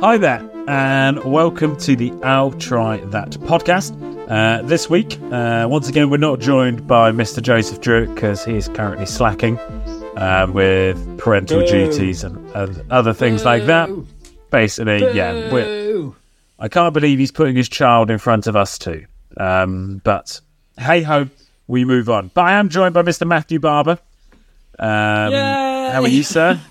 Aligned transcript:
Hi 0.00 0.16
there, 0.18 0.48
and 0.68 1.18
welcome 1.24 1.76
to 1.78 1.96
the 1.96 2.12
I'll 2.22 2.52
Try 2.52 2.98
That 2.98 3.30
podcast. 3.30 3.92
Uh, 4.30 4.62
this 4.62 4.88
week, 4.88 5.18
uh, 5.32 5.66
once 5.68 5.88
again, 5.88 6.10
we're 6.10 6.16
not 6.16 6.38
joined 6.38 6.86
by 6.86 7.10
Mr. 7.10 7.42
Joseph 7.42 7.80
Drew 7.80 8.06
because 8.14 8.44
he 8.44 8.54
is 8.56 8.68
currently 8.68 9.06
slacking 9.06 9.58
uh, 10.16 10.46
with 10.48 11.18
parental 11.18 11.60
Boo. 11.60 11.66
duties 11.66 12.22
and, 12.22 12.36
and 12.50 12.92
other 12.92 13.12
things 13.12 13.44
like 13.44 13.64
that. 13.66 13.88
Boo. 13.88 14.06
Basically, 14.50 15.00
yeah, 15.12 15.52
we're, 15.52 16.12
I 16.60 16.68
can't 16.68 16.94
believe 16.94 17.18
he's 17.18 17.32
putting 17.32 17.56
his 17.56 17.68
child 17.68 18.12
in 18.12 18.18
front 18.18 18.46
of 18.46 18.54
us 18.54 18.78
too. 18.78 19.06
Um, 19.36 20.00
but 20.04 20.40
hey 20.78 21.02
ho, 21.02 21.28
we 21.66 21.84
move 21.84 22.08
on. 22.08 22.30
But 22.32 22.42
I 22.42 22.52
am 22.52 22.68
joined 22.68 22.94
by 22.94 23.02
Mr. 23.02 23.26
Matthew 23.26 23.58
Barber. 23.58 23.98
Um, 24.78 25.32
how 25.32 26.02
are 26.02 26.08
you, 26.08 26.22
sir? 26.22 26.60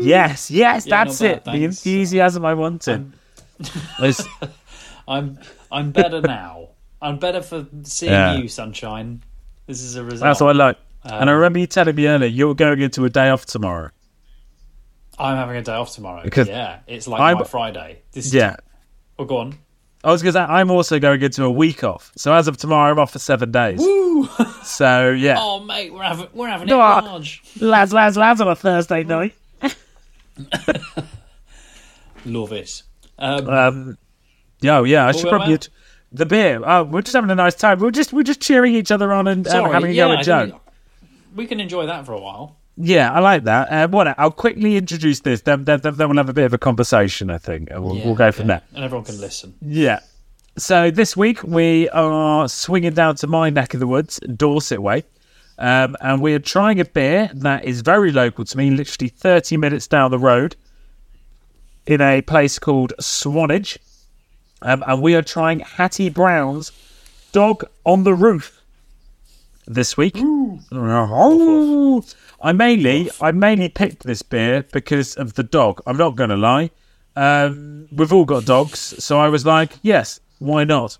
Woo. 0.00 0.06
Yes, 0.06 0.50
yes, 0.50 0.86
Yeah, 0.86 1.04
that's 1.04 1.20
bad, 1.20 1.30
it. 1.38 1.44
The 1.44 1.64
enthusiasm 1.64 2.44
I 2.44 2.54
wanted. 2.54 3.12
Let's- 4.00 4.26
I'm 5.08 5.38
I'm 5.72 5.90
better 5.92 6.20
now. 6.20 6.68
I'm 7.00 7.18
better 7.18 7.40
for 7.42 7.66
seeing 7.84 8.12
Yeah. 8.12 8.36
you, 8.36 8.48
sunshine. 8.48 9.22
This 9.66 9.80
is 9.82 9.96
a 9.96 10.04
result. 10.04 10.20
That's 10.28 10.40
what 10.40 10.50
I 10.50 10.58
like. 10.58 10.76
and 11.04 11.30
I 11.30 11.32
Um, 11.32 11.38
remember 11.38 11.58
you 11.60 11.66
telling 11.66 11.94
me 11.94 12.06
earlier 12.08 12.28
you're 12.28 12.54
going 12.54 12.80
into 12.80 13.04
a 13.04 13.10
day 13.10 13.28
off 13.30 13.46
tomorrow. 13.46 13.90
I'm 15.18 15.36
having 15.36 15.56
a 15.56 15.62
day 15.62 15.72
off 15.72 15.92
tomorrow. 15.94 16.22
Because 16.22 16.48
yeah, 16.48 16.80
it's 16.86 17.08
like 17.08 17.20
I'm- 17.20 17.38
my 17.38 17.44
Friday. 17.44 18.00
This 18.12 18.26
is, 18.26 18.34
Yeah. 18.34 18.56
Oh, 19.18 19.24
go 19.24 19.38
on. 19.38 19.58
I 20.04 20.12
was 20.12 20.22
going 20.22 20.32
to 20.32 20.38
say, 20.38 20.44
I'm 20.44 20.70
also 20.70 21.00
going 21.00 21.20
into 21.20 21.42
a 21.44 21.50
week 21.50 21.82
off. 21.82 22.12
So 22.16 22.32
as 22.32 22.46
of 22.46 22.56
tomorrow, 22.56 22.92
I'm 22.92 23.00
off 23.00 23.10
for 23.12 23.18
seven 23.18 23.50
days. 23.50 23.80
Woo! 23.80 24.28
So, 24.62 25.10
yeah. 25.10 25.34
oh, 25.40 25.58
mate, 25.64 25.92
we're 25.92 26.04
having 26.04 26.28
we're 26.32 26.48
having 26.48 26.68
it 26.68 26.70
No, 26.70 26.78
I- 26.80 27.00
large. 27.00 27.42
Lads, 27.60 27.92
lads, 27.92 28.16
lads 28.16 28.40
on 28.40 28.46
a 28.48 28.54
Thursday 28.54 29.02
night. 29.02 29.34
Love 32.24 32.52
it. 32.52 32.82
Um, 33.18 33.48
Um, 33.48 33.98
yeah, 34.60 34.82
yeah, 34.84 35.06
I 35.06 35.12
should 35.12 35.28
probably. 35.28 35.54
at? 35.54 35.68
The 36.10 36.26
beer. 36.26 36.60
Oh, 36.64 36.84
we're 36.84 37.02
just 37.02 37.14
having 37.14 37.30
a 37.30 37.34
nice 37.34 37.54
time. 37.54 37.78
We're 37.80 37.90
just 37.90 38.12
we're 38.14 38.22
just 38.22 38.40
cheering 38.40 38.74
each 38.74 38.90
other 38.90 39.12
on 39.12 39.26
and 39.28 39.46
um, 39.48 39.70
having 39.70 39.90
a 39.90 39.94
yeah, 39.94 40.06
go 40.06 40.12
at 40.14 40.24
Joe. 40.24 40.60
we 41.36 41.46
can 41.46 41.60
enjoy 41.60 41.84
that 41.86 42.06
for 42.06 42.12
a 42.12 42.20
while. 42.20 42.56
Yeah, 42.78 43.12
I 43.12 43.18
like 43.20 43.44
that. 43.44 43.68
Uh, 43.70 43.88
what? 43.88 44.18
I'll 44.18 44.30
quickly 44.30 44.76
introduce 44.76 45.20
this. 45.20 45.42
Then, 45.42 45.64
then, 45.64 45.80
then 45.82 45.96
we'll 46.08 46.16
have 46.16 46.28
a 46.28 46.32
bit 46.32 46.44
of 46.44 46.54
a 46.54 46.58
conversation. 46.58 47.28
I 47.28 47.36
think, 47.38 47.68
we'll, 47.72 47.96
Yeah, 47.96 48.04
we'll 48.06 48.14
go 48.14 48.30
from 48.32 48.48
yeah. 48.48 48.60
there. 48.60 48.62
and 48.76 48.84
everyone 48.84 49.04
can 49.04 49.20
listen. 49.20 49.54
Yeah. 49.60 50.00
So 50.56 50.90
this 50.90 51.16
week 51.16 51.42
we 51.42 51.88
are 51.90 52.48
swinging 52.48 52.92
down 52.94 53.16
to 53.16 53.26
my 53.26 53.50
neck 53.50 53.74
of 53.74 53.80
the 53.80 53.86
woods, 53.86 54.18
Dorset 54.34 54.80
way, 54.80 55.04
um, 55.58 55.96
and 56.00 56.22
we 56.22 56.34
are 56.34 56.38
trying 56.38 56.80
a 56.80 56.84
beer 56.84 57.30
that 57.34 57.64
is 57.64 57.80
very 57.80 58.12
local 58.12 58.44
to 58.44 58.56
me, 58.56 58.70
literally 58.70 59.08
30 59.08 59.56
minutes 59.56 59.86
down 59.86 60.10
the 60.10 60.18
road, 60.18 60.56
in 61.86 62.00
a 62.00 62.22
place 62.22 62.58
called 62.58 62.92
Swanage, 63.00 63.78
um, 64.62 64.84
and 64.86 65.02
we 65.02 65.14
are 65.14 65.22
trying 65.22 65.60
Hattie 65.60 66.10
Brown's 66.10 66.70
Dog 67.32 67.64
on 67.84 68.04
the 68.04 68.14
Roof 68.14 68.62
this 69.66 69.96
week. 69.96 70.16
I 72.40 72.52
mainly, 72.52 73.10
I 73.20 73.32
mainly 73.32 73.68
picked 73.68 74.04
this 74.04 74.22
beer 74.22 74.64
because 74.72 75.14
of 75.16 75.34
the 75.34 75.42
dog. 75.42 75.80
I'm 75.86 75.96
not 75.96 76.16
going 76.16 76.30
to 76.30 76.36
lie. 76.36 76.70
Um, 77.16 77.88
we've 77.90 78.12
all 78.12 78.24
got 78.24 78.44
dogs, 78.44 78.78
so 79.02 79.18
I 79.18 79.28
was 79.28 79.44
like, 79.44 79.72
yes, 79.82 80.20
why 80.38 80.64
not? 80.64 80.98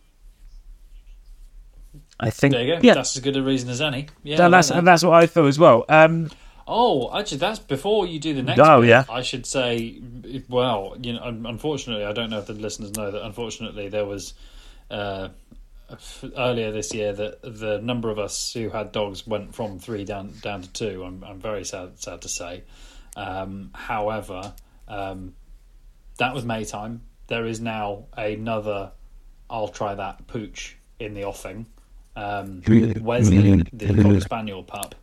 I 2.21 2.31
think, 2.31 2.53
There 2.55 2.63
you 2.65 2.75
go. 2.75 2.81
yeah, 2.83 2.95
That's 2.95 3.17
as 3.17 3.23
good 3.23 3.37
a 3.37 3.43
reason 3.43 3.71
as 3.71 3.81
any. 3.81 4.09
Yeah, 4.25 4.45
and 4.45 4.53
that's 4.55 4.69
that. 4.69 4.79
and 4.79 4.87
that's 4.87 5.05
what 5.05 5.15
I 5.15 5.27
thought 5.27 5.47
as 5.47 5.59
well. 5.59 5.85
Um, 5.89 6.31
Oh, 6.71 7.19
actually, 7.19 7.39
that's 7.39 7.59
before 7.59 8.07
you 8.07 8.19
do 8.21 8.35
the 8.35 8.43
next. 8.43 8.61
Oh, 8.61 8.83
bit, 8.83 8.91
yeah. 8.91 9.05
I 9.09 9.23
should 9.23 9.47
say. 9.47 10.03
Well, 10.51 10.97
you 11.01 11.15
know, 11.15 11.23
unfortunately, 11.25 12.05
I 12.05 12.13
don't 12.13 12.29
know 12.29 12.41
if 12.41 12.47
the 12.47 12.53
listeners 12.53 12.95
know 12.95 13.11
that. 13.11 13.25
Unfortunately, 13.25 13.89
there 13.89 14.05
was 14.05 14.35
uh, 14.91 15.29
earlier 16.37 16.71
this 16.71 16.93
year 16.93 17.15
that 17.15 17.41
the 17.43 17.81
number 17.81 18.11
of 18.11 18.19
us 18.19 18.53
who 18.53 18.69
had 18.69 18.93
dogs 18.93 19.27
went 19.27 19.55
from 19.55 19.79
three 19.79 20.05
down 20.05 20.35
down 20.43 20.61
to 20.63 20.73
two. 20.73 21.05
I'm 21.05 21.25
I'm 21.25 21.41
very 21.41 21.65
sad 21.65 21.99
sad 22.01 22.21
to 22.23 22.29
say. 22.29 22.65
Um, 23.17 23.71
however, 23.75 24.53
um, 24.89 25.35
that 26.19 26.35
was 26.35 26.45
May 26.45 26.65
time. 26.67 27.01
There 27.29 27.47
is 27.47 27.61
now 27.61 28.05
another. 28.15 28.93
I'll 29.49 29.69
try 29.69 29.95
that 29.95 30.27
pooch 30.27 30.77
in 30.99 31.15
the 31.15 31.25
offing. 31.25 31.65
Um, 32.19 32.63
Wesley, 33.01 33.63
the 33.73 33.95
Cocker 34.03 34.21
Spaniel 34.21 34.63
pup, 34.65 34.97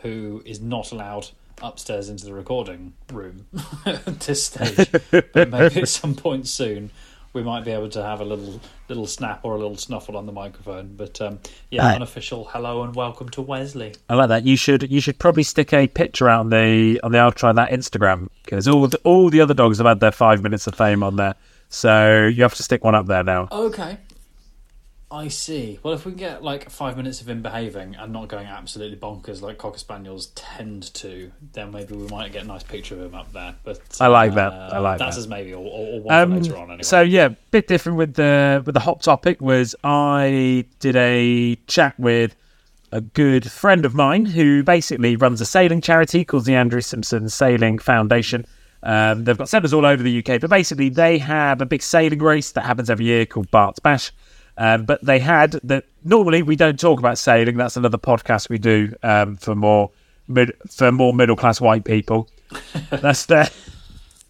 who 0.00 0.42
is 0.46 0.60
not 0.60 0.90
allowed 0.90 1.28
upstairs 1.62 2.08
into 2.08 2.24
the 2.24 2.32
recording 2.32 2.94
room 3.12 3.46
at 3.86 4.20
this 4.20 4.44
stage. 4.44 4.90
but 5.10 5.50
maybe 5.50 5.82
at 5.82 5.88
some 5.88 6.14
point 6.14 6.48
soon 6.48 6.90
we 7.34 7.42
might 7.42 7.64
be 7.64 7.70
able 7.70 7.88
to 7.88 8.02
have 8.02 8.20
a 8.20 8.24
little 8.24 8.60
little 8.88 9.06
snap 9.06 9.40
or 9.42 9.54
a 9.54 9.58
little 9.58 9.76
snuffle 9.76 10.16
on 10.16 10.26
the 10.26 10.32
microphone. 10.32 10.94
But 10.96 11.20
um, 11.20 11.40
yeah, 11.70 11.86
Aye. 11.86 11.94
unofficial 11.96 12.46
hello 12.46 12.82
and 12.82 12.94
welcome 12.94 13.28
to 13.30 13.42
Wesley. 13.42 13.94
I 14.08 14.14
like 14.14 14.28
that. 14.28 14.44
You 14.44 14.56
should 14.56 14.90
you 14.90 15.00
should 15.00 15.18
probably 15.18 15.42
stick 15.42 15.72
a 15.72 15.86
picture 15.86 16.28
out 16.28 16.40
on 16.40 16.50
the 16.50 17.00
on 17.02 17.12
the 17.12 17.18
I'll 17.18 17.32
try 17.32 17.52
that 17.52 17.70
Instagram 17.70 18.28
because 18.44 18.66
all 18.68 18.86
the, 18.88 18.98
all 19.04 19.30
the 19.30 19.40
other 19.40 19.54
dogs 19.54 19.78
have 19.78 19.86
had 19.86 20.00
their 20.00 20.12
five 20.12 20.42
minutes 20.42 20.66
of 20.66 20.74
fame 20.74 21.02
on 21.02 21.16
there. 21.16 21.34
So 21.68 22.26
you 22.26 22.42
have 22.42 22.54
to 22.54 22.62
stick 22.62 22.84
one 22.84 22.94
up 22.94 23.06
there 23.06 23.24
now. 23.24 23.48
Okay. 23.50 23.98
I 25.12 25.28
see. 25.28 25.78
Well, 25.82 25.92
if 25.92 26.06
we 26.06 26.12
can 26.12 26.18
get 26.18 26.42
like 26.42 26.70
five 26.70 26.96
minutes 26.96 27.20
of 27.20 27.28
him 27.28 27.42
behaving 27.42 27.96
and 27.96 28.12
not 28.14 28.28
going 28.28 28.46
absolutely 28.46 28.96
bonkers 28.96 29.42
like 29.42 29.58
cocker 29.58 29.78
spaniels 29.78 30.28
tend 30.34 30.94
to, 30.94 31.30
then 31.52 31.70
maybe 31.70 31.94
we 31.94 32.08
might 32.08 32.32
get 32.32 32.44
a 32.44 32.46
nice 32.46 32.62
picture 32.62 32.94
of 32.94 33.02
him 33.02 33.14
up 33.14 33.30
there. 33.34 33.54
But 33.62 33.80
I 34.00 34.06
like 34.06 34.34
that. 34.34 34.52
uh, 34.54 34.70
I 34.72 34.78
like 34.78 34.98
that's 34.98 35.16
that. 35.16 35.20
as 35.20 35.28
maybe 35.28 35.52
or, 35.52 35.58
or, 35.58 35.86
or 35.94 36.00
one 36.00 36.14
Um, 36.14 36.40
later 36.40 36.56
on 36.56 36.70
anyway. 36.70 36.82
So 36.82 37.02
yeah, 37.02 37.28
bit 37.50 37.68
different 37.68 37.98
with 37.98 38.14
the 38.14 38.62
with 38.64 38.72
the 38.72 38.80
Hop 38.80 39.02
Topic 39.02 39.38
was 39.42 39.76
I 39.84 40.64
did 40.80 40.96
a 40.96 41.56
chat 41.66 41.98
with 42.00 42.34
a 42.90 43.02
good 43.02 43.50
friend 43.50 43.84
of 43.84 43.94
mine 43.94 44.24
who 44.24 44.62
basically 44.62 45.16
runs 45.16 45.42
a 45.42 45.46
sailing 45.46 45.82
charity 45.82 46.24
called 46.24 46.46
the 46.46 46.54
Andrew 46.54 46.80
Simpson 46.80 47.28
Sailing 47.28 47.78
Foundation. 47.78 48.46
Um, 48.82 49.24
they've 49.24 49.38
got 49.38 49.50
centres 49.50 49.74
all 49.74 49.84
over 49.84 50.02
the 50.02 50.18
UK, 50.18 50.40
but 50.40 50.48
basically 50.48 50.88
they 50.88 51.18
have 51.18 51.60
a 51.60 51.66
big 51.66 51.82
sailing 51.82 52.18
race 52.18 52.52
that 52.52 52.64
happens 52.64 52.88
every 52.88 53.04
year 53.04 53.26
called 53.26 53.50
Bart's 53.50 53.78
Bash. 53.78 54.10
Um, 54.62 54.84
but 54.84 55.04
they 55.04 55.18
had 55.18 55.52
that. 55.64 55.86
Normally 56.04 56.42
we 56.42 56.54
don't 56.54 56.78
talk 56.78 57.00
about 57.00 57.18
sailing. 57.18 57.56
That's 57.56 57.76
another 57.76 57.98
podcast 57.98 58.48
we 58.48 58.58
do 58.58 58.94
um, 59.02 59.36
for 59.36 59.56
more 59.56 59.90
mid, 60.28 60.52
for 60.70 60.92
more 60.92 61.12
middle 61.12 61.34
class 61.34 61.60
white 61.60 61.84
people. 61.84 62.28
That's 62.90 63.26
the 63.26 63.50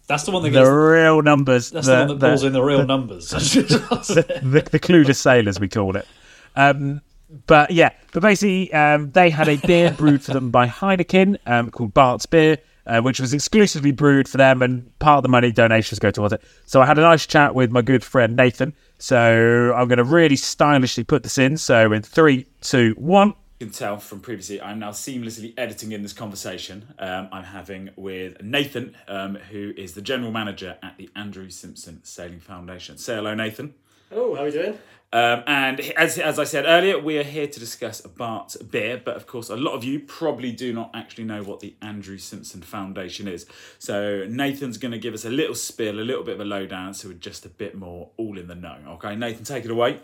that's 0.07 0.23
the 0.23 0.31
one 0.31 0.43
that 0.43 0.49
the 0.49 0.59
gets, 0.59 0.69
real 0.69 1.21
numbers. 1.21 1.71
that's 1.71 1.87
the, 1.87 1.93
one 1.93 2.07
that 2.07 2.19
pulls 2.19 2.43
in 2.43 2.53
the 2.53 2.63
real 2.63 2.85
numbers. 2.85 3.29
the, 3.29 4.67
the 4.71 4.79
clueless 4.79 5.17
sailors 5.17 5.59
we 5.59 5.69
called 5.69 5.95
it. 5.95 6.07
Um, 6.55 7.01
but 7.47 7.71
yeah, 7.71 7.91
but 8.11 8.21
basically 8.21 8.73
um, 8.73 9.11
they 9.11 9.29
had 9.29 9.47
a 9.47 9.57
beer 9.57 9.91
brewed 9.91 10.23
for 10.23 10.33
them 10.33 10.51
by 10.51 10.67
Heineken 10.67 11.37
um, 11.45 11.69
called 11.69 11.93
Bart's 11.93 12.25
Beer, 12.25 12.57
uh, 12.85 13.01
which 13.01 13.19
was 13.19 13.33
exclusively 13.33 13.91
brewed 13.91 14.27
for 14.27 14.37
them, 14.37 14.61
and 14.61 14.97
part 14.99 15.17
of 15.17 15.23
the 15.23 15.29
money 15.29 15.51
donations 15.51 15.99
go 15.99 16.11
towards 16.11 16.33
it. 16.33 16.41
So 16.65 16.81
I 16.81 16.85
had 16.85 16.97
a 16.97 17.01
nice 17.01 17.25
chat 17.25 17.55
with 17.55 17.71
my 17.71 17.81
good 17.81 18.03
friend 18.03 18.35
Nathan. 18.35 18.73
So 19.03 19.73
I'm 19.75 19.89
going 19.89 19.97
to 19.97 20.05
really 20.05 20.37
stylishly 20.37 21.03
put 21.03 21.23
this 21.23 21.37
in. 21.37 21.57
So 21.57 21.91
in 21.91 22.03
three, 22.03 22.47
two, 22.61 22.95
one. 22.97 23.33
You 23.59 23.67
can 23.67 23.71
tell 23.71 23.97
from 23.97 24.21
previously, 24.21 24.61
I'm 24.61 24.79
now 24.79 24.91
seamlessly 24.91 25.53
editing 25.57 25.91
in 25.91 26.03
this 26.03 26.13
conversation 26.13 26.93
um, 26.99 27.27
I'm 27.33 27.43
having 27.43 27.89
with 27.97 28.41
Nathan, 28.41 28.95
um, 29.09 29.35
who 29.35 29.73
is 29.75 29.93
the 29.93 30.01
general 30.01 30.31
manager 30.31 30.77
at 30.81 30.95
the 30.97 31.09
Andrew 31.17 31.49
Simpson 31.49 31.99
Sailing 32.05 32.39
Foundation. 32.39 32.97
Say 32.97 33.15
hello, 33.15 33.35
Nathan. 33.35 33.73
Oh, 34.15 34.35
how 34.35 34.43
are 34.43 34.45
we 34.45 34.51
doing? 34.51 34.77
Um, 35.11 35.43
and 35.45 35.79
as, 35.79 36.17
as 36.17 36.39
I 36.39 36.43
said 36.43 36.65
earlier, 36.65 36.99
we 36.99 37.17
are 37.17 37.23
here 37.23 37.47
to 37.47 37.59
discuss 37.59 38.01
Bart's 38.01 38.57
beer, 38.57 39.01
but 39.03 39.15
of 39.15 39.27
course, 39.27 39.49
a 39.49 39.55
lot 39.55 39.73
of 39.73 39.83
you 39.83 39.99
probably 39.99 40.51
do 40.51 40.73
not 40.73 40.91
actually 40.93 41.23
know 41.23 41.43
what 41.43 41.59
the 41.59 41.75
Andrew 41.81 42.17
Simpson 42.17 42.61
Foundation 42.61 43.27
is. 43.27 43.45
So, 43.77 44.25
Nathan's 44.27 44.77
going 44.77 44.91
to 44.91 44.97
give 44.97 45.13
us 45.13 45.25
a 45.25 45.29
little 45.29 45.55
spill, 45.55 45.99
a 45.99 46.01
little 46.01 46.23
bit 46.23 46.35
of 46.35 46.41
a 46.41 46.45
lowdown, 46.45 46.93
so 46.93 47.09
we're 47.09 47.15
just 47.15 47.45
a 47.45 47.49
bit 47.49 47.75
more 47.75 48.09
all 48.17 48.37
in 48.37 48.47
the 48.47 48.55
know. 48.55 48.77
Okay, 48.89 49.15
Nathan, 49.15 49.43
take 49.43 49.65
it 49.65 49.71
away. 49.71 49.99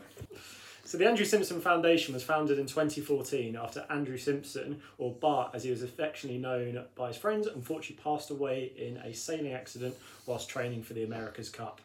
So, 0.85 0.97
the 0.97 1.07
Andrew 1.07 1.25
Simpson 1.25 1.59
Foundation 1.61 2.13
was 2.13 2.23
founded 2.23 2.59
in 2.59 2.67
2014 2.67 3.55
after 3.55 3.85
Andrew 3.89 4.17
Simpson, 4.17 4.81
or 4.99 5.13
Bart 5.13 5.51
as 5.53 5.63
he 5.63 5.71
was 5.71 5.81
affectionately 5.81 6.39
known 6.39 6.85
by 6.95 7.07
his 7.07 7.17
friends, 7.17 7.47
unfortunately 7.47 8.03
passed 8.03 8.29
away 8.29 8.71
in 8.75 8.97
a 8.97 9.13
sailing 9.13 9.53
accident 9.53 9.95
whilst 10.27 10.49
training 10.49 10.83
for 10.83 10.93
the 10.93 11.03
America's 11.03 11.49
Cup. 11.49 11.81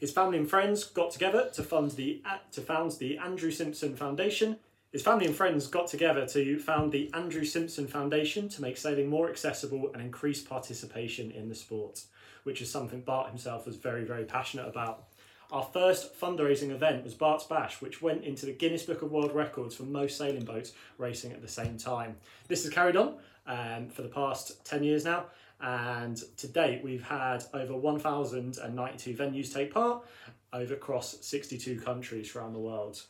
His 0.00 0.10
family 0.10 0.38
and 0.38 0.48
friends 0.48 0.84
got 0.84 1.10
together 1.10 1.50
to 1.52 1.62
fund 1.62 1.90
the 1.90 2.22
to 2.52 2.62
found 2.62 2.92
the 2.92 3.18
Andrew 3.18 3.50
Simpson 3.50 3.94
Foundation. 3.94 4.56
His 4.92 5.02
family 5.02 5.26
and 5.26 5.36
friends 5.36 5.66
got 5.66 5.88
together 5.88 6.26
to 6.28 6.58
found 6.58 6.90
the 6.90 7.10
Andrew 7.12 7.44
Simpson 7.44 7.86
Foundation 7.86 8.48
to 8.48 8.62
make 8.62 8.78
sailing 8.78 9.10
more 9.10 9.28
accessible 9.28 9.90
and 9.92 10.02
increase 10.02 10.40
participation 10.40 11.30
in 11.30 11.50
the 11.50 11.54
sport, 11.54 12.04
which 12.44 12.62
is 12.62 12.70
something 12.70 13.02
Bart 13.02 13.28
himself 13.28 13.66
was 13.66 13.76
very, 13.76 14.04
very 14.04 14.24
passionate 14.24 14.66
about. 14.66 15.04
Our 15.52 15.64
first 15.64 16.18
fundraising 16.18 16.70
event 16.70 17.04
was 17.04 17.12
Bart's 17.12 17.44
Bash, 17.44 17.82
which 17.82 18.00
went 18.00 18.24
into 18.24 18.46
the 18.46 18.52
Guinness 18.52 18.84
Book 18.84 19.02
of 19.02 19.12
World 19.12 19.34
Records 19.34 19.74
for 19.74 19.82
most 19.82 20.16
sailing 20.16 20.44
boats 20.44 20.72
racing 20.96 21.32
at 21.32 21.42
the 21.42 21.48
same 21.48 21.76
time. 21.76 22.16
This 22.48 22.64
has 22.64 22.72
carried 22.72 22.96
on 22.96 23.16
um, 23.46 23.88
for 23.88 24.02
the 24.02 24.08
past 24.08 24.64
10 24.64 24.82
years 24.82 25.04
now, 25.04 25.26
And 25.62 26.20
to 26.38 26.48
date, 26.48 26.82
we've 26.82 27.02
had 27.02 27.44
over 27.52 27.76
1,092 27.76 29.14
venues 29.14 29.52
take 29.52 29.72
part 29.74 30.04
over 30.52 30.74
across 30.74 31.24
62 31.24 31.80
countries 31.80 32.34
around 32.34 32.54
the 32.54 32.58
world. 32.58 33.02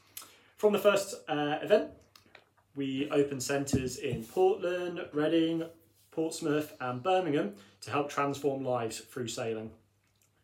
From 0.56 0.72
the 0.72 0.78
first 0.78 1.14
uh, 1.28 1.58
event, 1.62 1.90
we 2.74 3.08
opened 3.10 3.42
centres 3.42 3.96
in 3.96 4.24
Portland, 4.24 5.00
Reading, 5.12 5.64
Portsmouth, 6.10 6.74
and 6.80 7.02
Birmingham 7.02 7.54
to 7.82 7.90
help 7.90 8.10
transform 8.10 8.64
lives 8.64 8.98
through 8.98 9.28
sailing. 9.28 9.70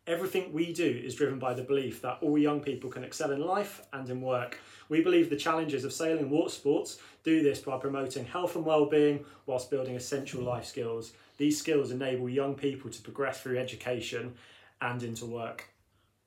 Everything 0.07 0.53
we 0.53 0.71
do 0.71 1.01
is 1.03 1.15
driven 1.15 1.37
by 1.37 1.53
the 1.53 1.61
belief 1.61 2.01
that 2.01 2.19
all 2.21 2.37
young 2.37 2.61
people 2.61 2.89
can 2.89 3.03
excel 3.03 3.31
in 3.31 3.41
life 3.41 3.81
and 3.91 4.09
in 4.09 4.21
work. 4.21 4.57
We 4.87 5.01
believe 5.01 5.29
the 5.29 5.35
challenges 5.35 5.83
of 5.83 5.91
sailing 5.91 6.29
water 6.29 6.49
sports 6.49 6.99
do 7.25 7.43
this 7.43 7.59
by 7.59 7.77
promoting 7.77 8.23
health 8.23 8.55
and 8.55 8.65
well-being 8.65 9.25
whilst 9.47 9.69
building 9.69 9.97
essential 9.97 10.41
life 10.41 10.63
skills. 10.63 11.11
These 11.35 11.59
skills 11.59 11.91
enable 11.91 12.29
young 12.29 12.55
people 12.55 12.89
to 12.89 13.01
progress 13.01 13.41
through 13.41 13.57
education 13.57 14.35
and 14.79 15.03
into 15.03 15.25
work. 15.25 15.65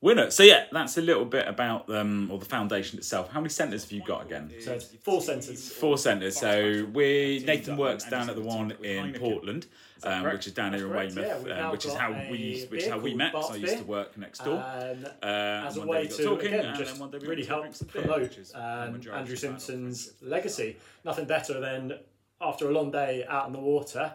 Winner. 0.02 0.30
So 0.30 0.42
yeah, 0.42 0.64
that's 0.72 0.96
a 0.96 1.02
little 1.02 1.26
bit 1.26 1.46
about 1.46 1.90
um 1.90 2.30
or 2.30 2.38
the 2.38 2.46
foundation 2.46 2.98
itself. 2.98 3.30
How 3.30 3.40
many 3.40 3.50
centres 3.50 3.82
have 3.82 3.92
you 3.92 4.02
got 4.02 4.24
again? 4.24 4.50
So 4.60 4.78
four 5.02 5.20
centres. 5.20 5.70
Four 5.72 5.98
centres. 5.98 6.38
So 6.38 6.86
we 6.92 7.42
Nathan 7.46 7.76
works 7.76 8.04
down 8.04 8.30
at 8.30 8.36
the 8.36 8.42
one 8.42 8.72
in 8.82 9.12
Portland, 9.14 9.66
um, 10.02 10.24
which 10.24 10.46
is 10.46 10.54
down 10.54 10.72
here 10.72 10.86
in 10.86 10.94
Weymouth, 10.94 11.44
yeah. 11.46 11.66
Um, 11.66 11.72
which 11.72 11.84
is 11.84 11.92
how 11.92 12.12
we 12.30 12.66
which 12.70 12.84
is 12.84 12.88
how 12.88 12.98
we 12.98 13.14
met. 13.14 13.32
So 13.32 13.52
I 13.52 13.56
used 13.56 13.78
to 13.78 13.84
work 13.84 14.16
next 14.16 14.42
door. 14.42 14.56
Um, 14.56 15.06
Uh, 15.22 15.66
as 15.66 15.76
a 15.76 15.86
way 15.86 16.06
to 16.06 16.24
talking, 16.24 16.54
again 16.54 16.74
just 16.78 16.92
then 16.92 17.00
one 17.00 17.10
day 17.10 17.18
we 17.18 17.28
really 17.28 17.44
help 17.44 17.66
promote 17.88 18.22
which 18.22 18.38
is 18.38 18.52
the 18.52 18.58
um, 18.58 18.94
Andrew 18.94 19.12
of 19.12 19.18
my 19.18 19.20
life. 19.20 19.38
Simpson's 19.38 20.14
legacy. 20.22 20.76
Nothing 21.04 21.26
better 21.26 21.60
than 21.60 21.92
after 22.40 22.70
a 22.70 22.72
long 22.72 22.90
day 22.90 23.26
out 23.28 23.44
on 23.44 23.52
the 23.52 23.60
water, 23.60 24.14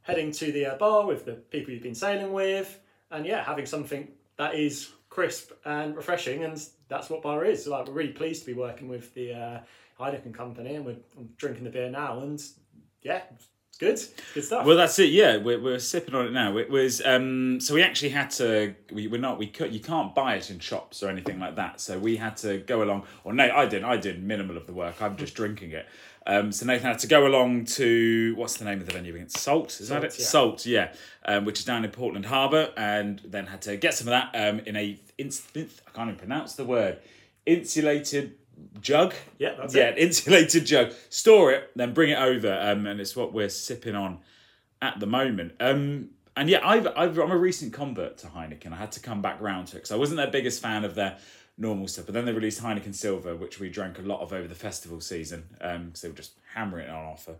heading 0.00 0.32
to 0.32 0.50
the 0.50 0.64
uh, 0.64 0.76
bar 0.76 1.06
with 1.06 1.26
the 1.26 1.34
people 1.34 1.74
you've 1.74 1.82
been 1.82 1.94
sailing 1.94 2.32
with, 2.32 2.80
and 3.10 3.26
yeah, 3.26 3.44
having 3.44 3.66
something 3.66 4.08
that 4.38 4.54
is 4.54 4.88
crisp 5.10 5.50
and 5.64 5.96
refreshing, 5.96 6.44
and 6.44 6.62
that's 6.88 7.10
what 7.10 7.22
bar 7.22 7.44
is. 7.44 7.66
Like 7.66 7.86
we're 7.86 7.94
really 7.94 8.12
pleased 8.12 8.40
to 8.42 8.46
be 8.46 8.54
working 8.54 8.88
with 8.88 9.12
the 9.14 9.34
uh, 9.34 9.60
Heineken 9.98 10.32
company, 10.32 10.76
and 10.76 10.86
we're 10.86 10.96
I'm 11.18 11.30
drinking 11.36 11.64
the 11.64 11.70
beer 11.70 11.90
now, 11.90 12.20
and 12.20 12.40
yeah, 13.02 13.22
good, 13.78 13.90
it's 13.90 14.12
good 14.34 14.44
stuff. 14.44 14.66
Well, 14.66 14.76
that's 14.76 14.98
it. 14.98 15.10
Yeah, 15.10 15.36
we're, 15.36 15.60
we're 15.60 15.78
sipping 15.78 16.14
on 16.14 16.26
it 16.26 16.32
now. 16.32 16.56
It 16.58 16.70
was 16.70 17.02
um, 17.04 17.60
so 17.60 17.74
we 17.74 17.82
actually 17.82 18.10
had 18.10 18.30
to. 18.32 18.74
We, 18.92 19.06
we're 19.06 19.20
not. 19.20 19.38
We 19.38 19.46
could. 19.46 19.72
You 19.72 19.80
can't 19.80 20.14
buy 20.14 20.36
it 20.36 20.50
in 20.50 20.58
shops 20.58 21.02
or 21.02 21.08
anything 21.08 21.38
like 21.38 21.56
that. 21.56 21.80
So 21.80 21.98
we 21.98 22.16
had 22.16 22.36
to 22.38 22.58
go 22.58 22.82
along. 22.82 23.04
Or 23.24 23.32
no, 23.32 23.44
I 23.44 23.66
didn't. 23.66 23.86
I 23.86 23.96
did 23.96 24.22
minimal 24.22 24.56
of 24.56 24.66
the 24.66 24.72
work. 24.72 25.00
I'm 25.00 25.16
just 25.16 25.34
drinking 25.34 25.72
it. 25.72 25.86
Um, 26.26 26.52
so 26.52 26.66
Nathan 26.66 26.86
had 26.86 26.98
to 27.00 27.06
go 27.06 27.26
along 27.26 27.64
to 27.64 28.34
what's 28.36 28.58
the 28.58 28.64
name 28.64 28.80
of 28.80 28.86
the 28.86 28.92
venue 28.92 29.14
again? 29.14 29.30
Salt. 29.30 29.80
Is 29.80 29.88
that 29.88 30.04
it? 30.04 30.12
Salt, 30.12 30.66
yeah. 30.66 30.92
Salt. 30.92 30.96
Yeah. 31.26 31.36
Um, 31.36 31.44
which 31.44 31.58
is 31.60 31.64
down 31.64 31.84
in 31.84 31.90
Portland 31.90 32.26
Harbour, 32.26 32.72
and 32.76 33.20
then 33.24 33.46
had 33.46 33.62
to 33.62 33.76
get 33.76 33.94
some 33.94 34.08
of 34.08 34.12
that 34.12 34.30
um, 34.34 34.60
in 34.60 34.76
a 34.76 34.98
instant. 35.18 35.70
I 35.86 35.90
can't 35.90 36.08
even 36.08 36.18
pronounce 36.18 36.54
the 36.54 36.64
word. 36.64 36.98
Insulated 37.46 38.34
jug. 38.80 39.14
Yeah, 39.38 39.54
that's 39.58 39.74
yeah, 39.74 39.88
it. 39.88 39.98
insulated 39.98 40.66
jug. 40.66 40.92
Store 41.08 41.52
it, 41.52 41.70
then 41.76 41.94
bring 41.94 42.10
it 42.10 42.18
over, 42.18 42.52
um, 42.60 42.86
and 42.86 43.00
it's 43.00 43.16
what 43.16 43.32
we're 43.32 43.48
sipping 43.48 43.94
on 43.94 44.18
at 44.82 44.98
the 45.00 45.06
moment. 45.06 45.52
Um, 45.60 46.10
and 46.36 46.48
yeah, 46.48 46.60
I've, 46.66 46.86
I've, 46.96 47.18
I'm 47.18 47.30
a 47.30 47.36
recent 47.36 47.72
convert 47.72 48.18
to 48.18 48.28
Heineken. 48.28 48.72
I 48.72 48.76
had 48.76 48.92
to 48.92 49.00
come 49.00 49.20
back 49.20 49.40
round 49.40 49.68
to 49.68 49.76
it 49.76 49.80
because 49.80 49.92
I 49.92 49.96
wasn't 49.96 50.18
their 50.18 50.30
biggest 50.30 50.62
fan 50.62 50.84
of 50.84 50.94
their 50.94 51.18
normal 51.58 51.88
stuff. 51.88 52.06
But 52.06 52.14
then 52.14 52.24
they 52.24 52.32
released 52.32 52.62
Heineken 52.62 52.94
Silver, 52.94 53.36
which 53.36 53.60
we 53.60 53.68
drank 53.68 53.98
a 53.98 54.02
lot 54.02 54.20
of 54.20 54.32
over 54.32 54.48
the 54.48 54.54
festival 54.54 55.00
season. 55.00 55.44
Um, 55.60 55.90
so 55.94 56.06
they 56.06 56.10
were 56.10 56.16
just 56.16 56.32
hammering 56.54 56.86
it 56.86 56.90
on 56.90 57.04
offer. 57.04 57.36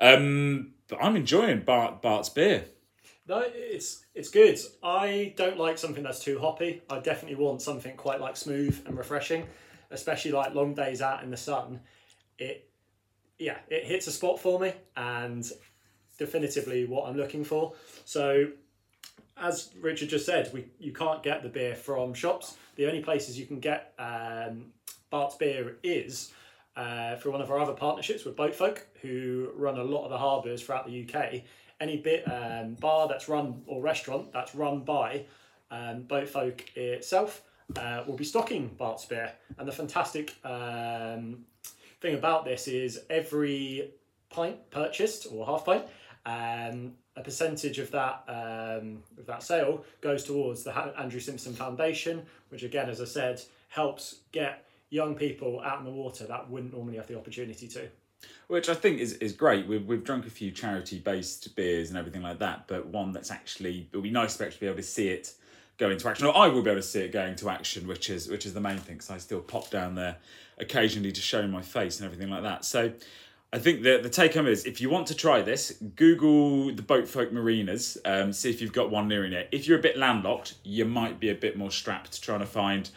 Um, 0.00 0.72
but 0.88 0.98
I'm 1.02 1.16
enjoying 1.16 1.60
Bart 1.60 2.02
Bart's 2.02 2.28
beer. 2.28 2.64
No, 3.28 3.44
it's 3.46 4.04
it's 4.14 4.30
good. 4.30 4.58
I 4.82 5.32
don't 5.36 5.58
like 5.58 5.78
something 5.78 6.02
that's 6.02 6.18
too 6.18 6.40
hoppy. 6.40 6.82
I 6.90 6.98
definitely 6.98 7.42
want 7.42 7.62
something 7.62 7.96
quite 7.96 8.20
like 8.20 8.36
smooth 8.36 8.82
and 8.86 8.98
refreshing, 8.98 9.46
especially 9.92 10.32
like 10.32 10.54
long 10.54 10.74
days 10.74 11.00
out 11.02 11.22
in 11.22 11.30
the 11.30 11.36
sun. 11.36 11.80
It 12.38 12.68
yeah, 13.38 13.58
it 13.68 13.84
hits 13.84 14.06
a 14.06 14.12
spot 14.12 14.40
for 14.40 14.58
me 14.58 14.72
and 14.96 15.48
definitively 16.18 16.84
what 16.86 17.08
I'm 17.08 17.16
looking 17.16 17.44
for. 17.44 17.74
So 18.04 18.48
as 19.36 19.70
Richard 19.80 20.08
just 20.08 20.26
said, 20.26 20.50
we 20.52 20.66
you 20.78 20.92
can't 20.92 21.22
get 21.22 21.42
the 21.42 21.48
beer 21.48 21.74
from 21.74 22.14
shops. 22.14 22.56
The 22.76 22.86
only 22.86 23.00
places 23.00 23.38
you 23.38 23.46
can 23.46 23.60
get 23.60 23.92
um, 23.98 24.66
Bart's 25.10 25.36
beer 25.36 25.76
is 25.82 26.32
uh, 26.76 27.16
through 27.16 27.32
one 27.32 27.42
of 27.42 27.50
our 27.50 27.58
other 27.58 27.74
partnerships 27.74 28.24
with 28.24 28.36
Boatfolk, 28.36 28.86
who 29.02 29.50
run 29.54 29.78
a 29.78 29.84
lot 29.84 30.04
of 30.04 30.10
the 30.10 30.18
harbours 30.18 30.62
throughout 30.62 30.86
the 30.86 31.06
UK. 31.06 31.42
Any 31.80 31.96
bit 31.96 32.24
um, 32.30 32.74
bar 32.74 33.08
that's 33.08 33.28
run 33.28 33.62
or 33.66 33.82
restaurant 33.82 34.32
that's 34.32 34.54
run 34.54 34.80
by 34.80 35.24
um, 35.70 36.02
Boatfolk 36.02 36.76
itself 36.76 37.42
uh, 37.76 38.04
will 38.06 38.16
be 38.16 38.24
stocking 38.24 38.68
Bart's 38.78 39.04
beer. 39.06 39.32
And 39.58 39.66
the 39.66 39.72
fantastic 39.72 40.34
um, 40.44 41.44
thing 42.00 42.14
about 42.14 42.44
this 42.44 42.68
is 42.68 43.00
every 43.08 43.90
pint 44.30 44.70
purchased 44.70 45.28
or 45.30 45.46
half 45.46 45.64
pint, 45.64 45.84
um, 46.26 46.92
a 47.16 47.22
percentage 47.22 47.78
of 47.78 47.90
that 47.90 48.24
um, 48.28 49.02
of 49.18 49.26
that 49.26 49.42
sale 49.42 49.84
goes 50.00 50.24
towards 50.24 50.62
the 50.62 50.72
Andrew 50.98 51.20
Simpson 51.20 51.52
Foundation, 51.52 52.22
which 52.48 52.62
again, 52.62 52.88
as 52.88 53.00
I 53.00 53.04
said, 53.04 53.42
helps 53.68 54.20
get 54.32 54.66
young 54.90 55.14
people 55.14 55.60
out 55.60 55.78
in 55.78 55.84
the 55.84 55.90
water 55.90 56.26
that 56.26 56.48
wouldn't 56.50 56.72
normally 56.72 56.96
have 56.96 57.06
the 57.06 57.16
opportunity 57.18 57.68
to. 57.68 57.88
which 58.48 58.68
I 58.68 58.74
think 58.74 59.00
is, 59.00 59.14
is 59.14 59.32
great. 59.32 59.66
We've, 59.66 59.86
we've 59.86 60.04
drunk 60.04 60.26
a 60.26 60.30
few 60.30 60.50
charity 60.50 60.98
based 60.98 61.54
beers 61.56 61.88
and 61.88 61.98
everything 61.98 62.22
like 62.22 62.38
that, 62.38 62.68
but 62.68 62.86
one 62.86 63.12
that's 63.12 63.30
actually 63.30 63.88
it 63.92 63.96
would 63.96 64.02
be 64.02 64.10
nice 64.10 64.36
to 64.36 64.44
actually 64.44 64.60
be 64.60 64.66
able 64.66 64.76
to 64.76 64.82
see 64.82 65.08
it 65.08 65.32
go 65.82 65.90
into 65.90 66.08
action. 66.08 66.26
Or 66.26 66.36
I 66.36 66.48
will 66.48 66.62
be 66.62 66.70
able 66.70 66.80
to 66.80 66.86
see 66.86 67.00
it 67.00 67.12
going 67.12 67.36
to 67.36 67.50
action, 67.50 67.86
which 67.86 68.08
is 68.08 68.28
which 68.28 68.46
is 68.46 68.54
the 68.54 68.60
main 68.60 68.78
thing. 68.78 68.96
Because 68.96 69.10
I 69.10 69.18
still 69.18 69.40
pop 69.40 69.70
down 69.70 69.94
there 69.94 70.16
occasionally 70.58 71.12
to 71.12 71.20
show 71.20 71.46
my 71.46 71.62
face 71.62 71.98
and 71.98 72.06
everything 72.06 72.30
like 72.30 72.42
that. 72.42 72.64
So 72.64 72.92
I 73.52 73.58
think 73.58 73.82
the 73.82 73.98
the 74.02 74.08
take 74.08 74.34
home 74.34 74.46
is 74.46 74.64
if 74.64 74.80
you 74.80 74.88
want 74.88 75.06
to 75.08 75.14
try 75.14 75.42
this, 75.42 75.72
Google 75.96 76.74
the 76.74 76.82
Boatfolk 76.82 77.32
Marinas, 77.32 77.98
um, 78.04 78.32
see 78.32 78.50
if 78.50 78.60
you've 78.62 78.72
got 78.72 78.90
one 78.90 79.08
near 79.08 79.26
you. 79.26 79.44
If 79.50 79.66
you're 79.66 79.78
a 79.78 79.82
bit 79.82 79.98
landlocked, 79.98 80.54
you 80.64 80.84
might 80.84 81.20
be 81.20 81.28
a 81.30 81.34
bit 81.34 81.56
more 81.56 81.70
strapped 81.70 82.22
trying 82.22 82.40
to 82.40 82.46
find 82.46 82.88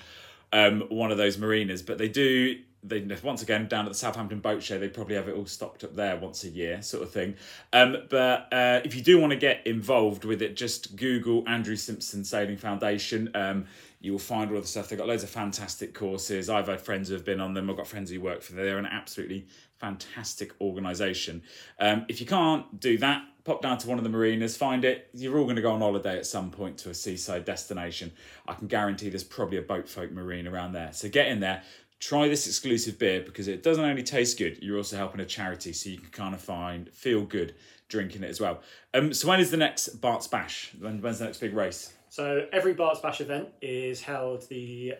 um, 0.53 0.81
one 0.89 1.11
of 1.11 1.17
those 1.17 1.37
marinas, 1.37 1.81
but 1.81 1.97
they 1.97 2.07
do. 2.07 2.59
They 2.87 3.05
once 3.23 3.41
again 3.41 3.67
down 3.67 3.85
at 3.85 3.91
the 3.91 3.97
Southampton 3.97 4.39
Boat 4.39 4.61
Show. 4.61 4.77
They 4.77 4.89
probably 4.89 5.15
have 5.15 5.27
it 5.27 5.35
all 5.35 5.45
stocked 5.45 5.83
up 5.83 5.95
there 5.95 6.15
once 6.17 6.43
a 6.43 6.49
year, 6.49 6.81
sort 6.81 7.03
of 7.03 7.11
thing. 7.11 7.35
Um, 7.73 7.97
but 8.09 8.47
uh, 8.53 8.81
if 8.83 8.95
you 8.95 9.01
do 9.01 9.19
want 9.19 9.31
to 9.31 9.37
get 9.37 9.65
involved 9.65 10.25
with 10.25 10.41
it, 10.41 10.55
just 10.55 10.95
Google 10.95 11.43
Andrew 11.47 11.75
Simpson 11.75 12.23
Sailing 12.23 12.57
Foundation. 12.57 13.31
Um, 13.33 13.65
you 13.99 14.11
will 14.11 14.19
find 14.19 14.51
all 14.51 14.61
the 14.61 14.67
stuff. 14.67 14.89
They've 14.89 14.99
got 14.99 15.07
loads 15.07 15.23
of 15.23 15.29
fantastic 15.29 15.93
courses. 15.95 16.49
I've 16.49 16.67
had 16.67 16.79
friends 16.79 17.09
who 17.09 17.15
have 17.15 17.25
been 17.25 17.39
on 17.39 17.55
them. 17.55 17.69
I've 17.69 17.77
got 17.77 17.87
friends 17.87 18.11
who 18.11 18.21
work 18.21 18.43
for 18.43 18.53
them. 18.53 18.63
They're 18.63 18.77
an 18.77 18.85
absolutely 18.85 19.47
fantastic 19.79 20.53
organisation. 20.61 21.41
Um, 21.79 22.05
if 22.07 22.19
you 22.21 22.27
can't 22.27 22.79
do 22.79 22.97
that, 22.99 23.23
pop 23.45 23.61
down 23.61 23.77
to 23.77 23.87
one 23.87 23.97
of 23.97 24.03
the 24.03 24.09
marinas, 24.09 24.57
find 24.57 24.83
it. 24.83 25.09
You're 25.13 25.37
all 25.37 25.43
going 25.43 25.55
to 25.55 25.61
go 25.61 25.71
on 25.71 25.79
holiday 25.79 26.17
at 26.17 26.25
some 26.25 26.49
point 26.49 26.77
to 26.79 26.89
a 26.89 26.93
seaside 26.93 27.45
destination. 27.45 28.11
I 28.47 28.53
can 28.53 28.67
guarantee 28.67 29.09
there's 29.09 29.23
probably 29.23 29.57
a 29.57 29.61
boatfolk 29.61 30.11
marine 30.11 30.47
around 30.47 30.73
there. 30.73 30.91
So 30.93 31.09
get 31.09 31.27
in 31.27 31.39
there, 31.39 31.61
try 32.05 32.27
this 32.27 32.45
exclusive 32.45 32.99
beer 32.99 33.21
because 33.21 33.47
it 33.47 33.63
doesn't 33.63 33.83
only 33.83 34.03
taste 34.03 34.37
good, 34.37 34.59
you're 34.61 34.77
also 34.77 34.95
helping 34.95 35.19
a 35.21 35.25
charity, 35.25 35.73
so 35.73 35.89
you 35.89 35.97
can 35.97 36.09
kind 36.09 36.35
of 36.35 36.41
find 36.41 36.89
feel 36.93 37.23
good 37.23 37.55
drinking 37.87 38.23
it 38.23 38.29
as 38.29 38.39
well. 38.39 38.61
Um, 38.93 39.11
so 39.13 39.27
when 39.27 39.39
is 39.39 39.49
the 39.49 39.57
next 39.57 40.01
Bart's 40.01 40.27
Bash? 40.27 40.71
When, 40.79 41.01
when's 41.01 41.19
the 41.19 41.25
next 41.25 41.39
big 41.39 41.53
race? 41.53 41.93
So 42.09 42.47
every 42.53 42.73
Bart's 42.73 42.99
Bash 42.99 43.21
event 43.21 43.49
is 43.61 44.01
held 44.01 44.47
the 44.49 44.93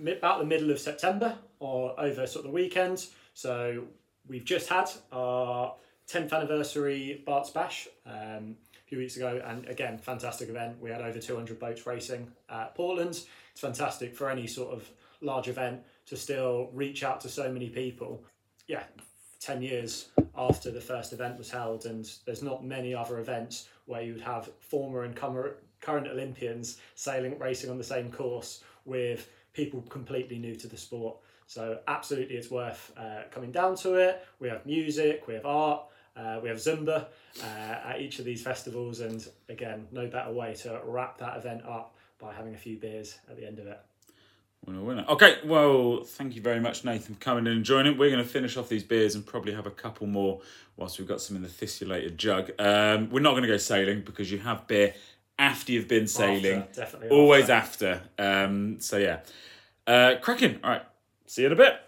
about 0.00 0.38
the 0.38 0.46
middle 0.46 0.70
of 0.70 0.80
September 0.80 1.36
or 1.58 1.98
over 2.00 2.26
sort 2.26 2.44
of 2.44 2.50
the 2.50 2.54
weekend. 2.54 3.06
So 3.34 3.84
we've 4.26 4.44
just 4.44 4.68
had 4.68 4.90
our 5.12 5.74
10th 6.08 6.32
anniversary 6.32 7.22
Bart's 7.24 7.50
Bash 7.50 7.86
um, 8.06 8.56
a 8.74 8.88
few 8.88 8.98
weeks 8.98 9.16
ago, 9.16 9.40
and 9.44 9.66
again, 9.68 9.98
fantastic 9.98 10.48
event. 10.48 10.80
We 10.80 10.90
had 10.90 11.02
over 11.02 11.20
200 11.20 11.60
boats 11.60 11.86
racing 11.86 12.32
at 12.48 12.74
Portland. 12.74 13.20
It's 13.52 13.60
fantastic 13.60 14.16
for 14.16 14.28
any 14.28 14.46
sort 14.48 14.72
of 14.72 14.90
large 15.20 15.48
event 15.48 15.82
to 16.10 16.16
still 16.16 16.68
reach 16.72 17.04
out 17.04 17.20
to 17.20 17.28
so 17.28 17.50
many 17.50 17.68
people. 17.68 18.24
Yeah, 18.66 18.82
10 19.38 19.62
years 19.62 20.08
after 20.36 20.72
the 20.72 20.80
first 20.80 21.12
event 21.12 21.38
was 21.38 21.50
held, 21.50 21.86
and 21.86 22.10
there's 22.26 22.42
not 22.42 22.64
many 22.64 22.92
other 22.92 23.20
events 23.20 23.68
where 23.86 24.02
you 24.02 24.14
would 24.14 24.22
have 24.22 24.50
former 24.58 25.04
and 25.04 25.14
current 25.14 26.08
Olympians 26.08 26.78
sailing, 26.96 27.38
racing 27.38 27.70
on 27.70 27.78
the 27.78 27.84
same 27.84 28.10
course 28.10 28.64
with 28.84 29.28
people 29.52 29.82
completely 29.82 30.36
new 30.36 30.56
to 30.56 30.66
the 30.66 30.76
sport. 30.76 31.16
So, 31.46 31.78
absolutely, 31.86 32.36
it's 32.36 32.50
worth 32.50 32.92
uh, 32.96 33.22
coming 33.30 33.52
down 33.52 33.76
to 33.76 33.94
it. 33.94 34.26
We 34.40 34.48
have 34.48 34.66
music, 34.66 35.28
we 35.28 35.34
have 35.34 35.46
art, 35.46 35.84
uh, 36.16 36.40
we 36.42 36.48
have 36.48 36.58
Zumba 36.58 37.06
uh, 37.40 37.44
at 37.44 38.00
each 38.00 38.18
of 38.18 38.24
these 38.24 38.42
festivals, 38.42 38.98
and 38.98 39.24
again, 39.48 39.86
no 39.92 40.08
better 40.08 40.32
way 40.32 40.54
to 40.62 40.80
wrap 40.84 41.18
that 41.18 41.36
event 41.36 41.62
up 41.64 41.94
by 42.18 42.34
having 42.34 42.54
a 42.54 42.58
few 42.58 42.78
beers 42.78 43.18
at 43.28 43.36
the 43.36 43.46
end 43.46 43.60
of 43.60 43.68
it. 43.68 43.80
Winner, 44.66 44.82
winner. 44.82 45.04
Okay, 45.08 45.38
well, 45.44 46.02
thank 46.04 46.36
you 46.36 46.42
very 46.42 46.60
much, 46.60 46.84
Nathan, 46.84 47.14
for 47.14 47.20
coming 47.20 47.46
in 47.46 47.52
and 47.52 47.64
joining. 47.64 47.96
We're 47.96 48.10
going 48.10 48.22
to 48.22 48.28
finish 48.28 48.56
off 48.56 48.68
these 48.68 48.84
beers 48.84 49.14
and 49.14 49.24
probably 49.24 49.54
have 49.54 49.66
a 49.66 49.70
couple 49.70 50.06
more 50.06 50.40
whilst 50.76 50.98
we've 50.98 51.08
got 51.08 51.20
some 51.20 51.36
in 51.36 51.42
the 51.42 51.48
fistulated 51.48 52.18
jug. 52.18 52.50
Um, 52.58 53.10
we're 53.10 53.20
not 53.20 53.30
going 53.30 53.42
to 53.42 53.48
go 53.48 53.56
sailing 53.56 54.02
because 54.02 54.30
you 54.30 54.38
have 54.38 54.66
beer 54.66 54.94
after 55.38 55.72
you've 55.72 55.88
been 55.88 56.06
sailing. 56.06 56.60
After, 56.60 56.80
definitely 56.80 57.08
Always 57.08 57.48
after. 57.48 58.02
Um, 58.18 58.80
so, 58.80 58.98
yeah. 58.98 59.20
Uh, 59.86 60.16
cracking. 60.20 60.60
All 60.62 60.70
right. 60.70 60.82
See 61.26 61.42
you 61.42 61.46
in 61.46 61.52
a 61.52 61.56
bit. 61.56 61.80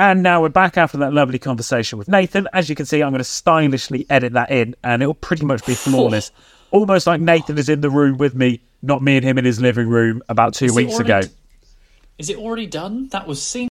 And 0.00 0.22
now 0.22 0.40
we're 0.40 0.48
back 0.48 0.78
after 0.78 0.96
that 0.96 1.12
lovely 1.12 1.38
conversation 1.38 1.98
with 1.98 2.08
Nathan. 2.08 2.48
As 2.54 2.70
you 2.70 2.74
can 2.74 2.86
see, 2.86 3.02
I'm 3.02 3.10
going 3.10 3.18
to 3.18 3.24
stylishly 3.24 4.06
edit 4.08 4.32
that 4.32 4.50
in, 4.50 4.74
and 4.82 5.02
it'll 5.02 5.12
pretty 5.12 5.44
much 5.44 5.66
be 5.66 5.74
flawless. 5.74 6.32
Almost 6.70 7.06
like 7.06 7.20
Nathan 7.20 7.58
is 7.58 7.68
in 7.68 7.82
the 7.82 7.90
room 7.90 8.16
with 8.16 8.34
me, 8.34 8.62
not 8.80 9.02
me 9.02 9.16
and 9.18 9.24
him 9.26 9.36
in 9.36 9.44
his 9.44 9.60
living 9.60 9.90
room 9.90 10.22
about 10.30 10.54
two 10.54 10.64
Is 10.64 10.74
weeks 10.74 10.94
already- 10.94 11.26
ago. 11.26 11.34
Is 12.16 12.30
it 12.30 12.38
already 12.38 12.66
done? 12.66 13.08
That 13.08 13.26
was 13.26 13.42
seen. 13.42 13.68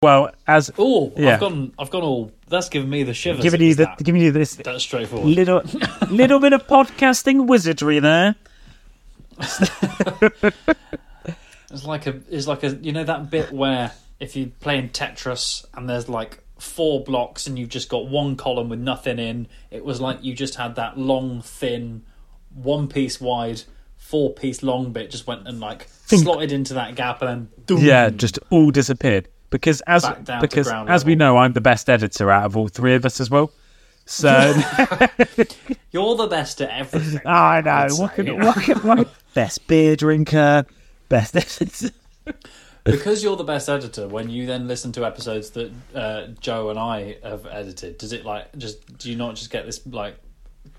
Well, 0.00 0.30
as 0.46 0.70
Oh, 0.78 1.12
Yeah. 1.16 1.34
I've 1.34 1.40
gone. 1.40 1.72
I've 1.76 1.90
gone 1.90 2.02
all. 2.02 2.30
That's 2.48 2.68
given 2.68 2.88
me 2.88 3.02
the 3.02 3.14
shivers. 3.14 3.42
giving 3.42 3.60
you 3.60 3.74
the 3.74 3.86
that, 3.86 3.98
giving 3.98 4.22
you 4.22 4.30
this 4.30 4.54
That's 4.54 4.84
straightforward. 4.84 5.26
little 5.28 5.62
little 6.08 6.38
bit 6.38 6.52
of 6.52 6.68
podcasting 6.68 7.46
wizardry 7.48 7.98
there. 7.98 8.36
It's 11.68 11.84
like 11.84 12.06
a. 12.06 12.20
It's 12.30 12.46
like 12.46 12.62
a. 12.62 12.68
You 12.76 12.92
know 12.92 13.02
that 13.02 13.28
bit 13.28 13.50
where 13.52 13.90
if 14.20 14.36
you're 14.36 14.50
playing 14.60 14.90
Tetris 14.90 15.64
and 15.74 15.88
there's 15.88 16.08
like 16.08 16.38
four 16.58 17.04
blocks 17.04 17.46
and 17.46 17.58
you've 17.58 17.68
just 17.68 17.88
got 17.88 18.06
one 18.08 18.36
column 18.36 18.68
with 18.68 18.80
nothing 18.80 19.18
in. 19.18 19.46
It 19.70 19.84
was 19.84 20.00
like 20.00 20.22
you 20.22 20.34
just 20.34 20.54
had 20.54 20.74
that 20.76 20.98
long, 20.98 21.42
thin, 21.42 22.04
one 22.54 22.88
piece 22.88 23.20
wide, 23.20 23.62
four 23.96 24.32
piece 24.32 24.62
long 24.62 24.92
bit 24.92 25.10
just 25.10 25.26
went 25.26 25.46
and 25.46 25.60
like 25.60 25.88
slotted 26.06 26.52
into 26.52 26.74
that 26.74 26.94
gap 26.94 27.22
and 27.22 27.28
then. 27.28 27.64
Doom. 27.66 27.84
Yeah, 27.84 28.10
just 28.10 28.38
all 28.50 28.70
disappeared 28.70 29.28
because 29.50 29.80
as 29.82 30.02
Back 30.02 30.24
down 30.24 30.40
to 30.40 30.48
because 30.48 30.68
ground 30.68 30.88
as 30.88 31.04
we 31.04 31.14
know, 31.14 31.36
I'm 31.36 31.52
the 31.52 31.60
best 31.60 31.90
editor 31.90 32.30
out 32.30 32.44
of 32.44 32.56
all 32.56 32.68
three 32.68 32.94
of 32.94 33.04
us 33.04 33.20
as 33.20 33.30
well. 33.30 33.50
So 34.06 34.28
You're 35.90 36.14
the 36.14 36.28
best 36.30 36.60
at 36.62 36.70
everything. 36.70 37.20
Oh, 37.24 37.30
I 37.30 37.60
know 37.60 37.70
I'd 37.70 37.92
what 37.92 38.14
can, 38.14 38.38
what 38.38 38.62
can, 38.62 38.78
what, 38.78 39.08
best 39.34 39.66
beer 39.66 39.96
drinker, 39.96 40.64
best 41.08 41.36
editor. 41.36 41.90
Because 42.86 43.22
you're 43.22 43.36
the 43.36 43.44
best 43.44 43.68
editor 43.68 44.08
when 44.08 44.30
you 44.30 44.46
then 44.46 44.66
listen 44.66 44.92
to 44.92 45.04
episodes 45.04 45.50
that 45.50 45.70
uh, 45.94 46.26
joe 46.40 46.70
and 46.70 46.78
i 46.78 47.16
have 47.22 47.46
edited 47.46 47.98
does 47.98 48.12
it 48.12 48.24
like 48.24 48.56
just 48.56 48.98
do 48.98 49.10
you 49.10 49.16
not 49.16 49.34
just 49.34 49.50
get 49.50 49.66
this 49.66 49.84
like 49.86 50.16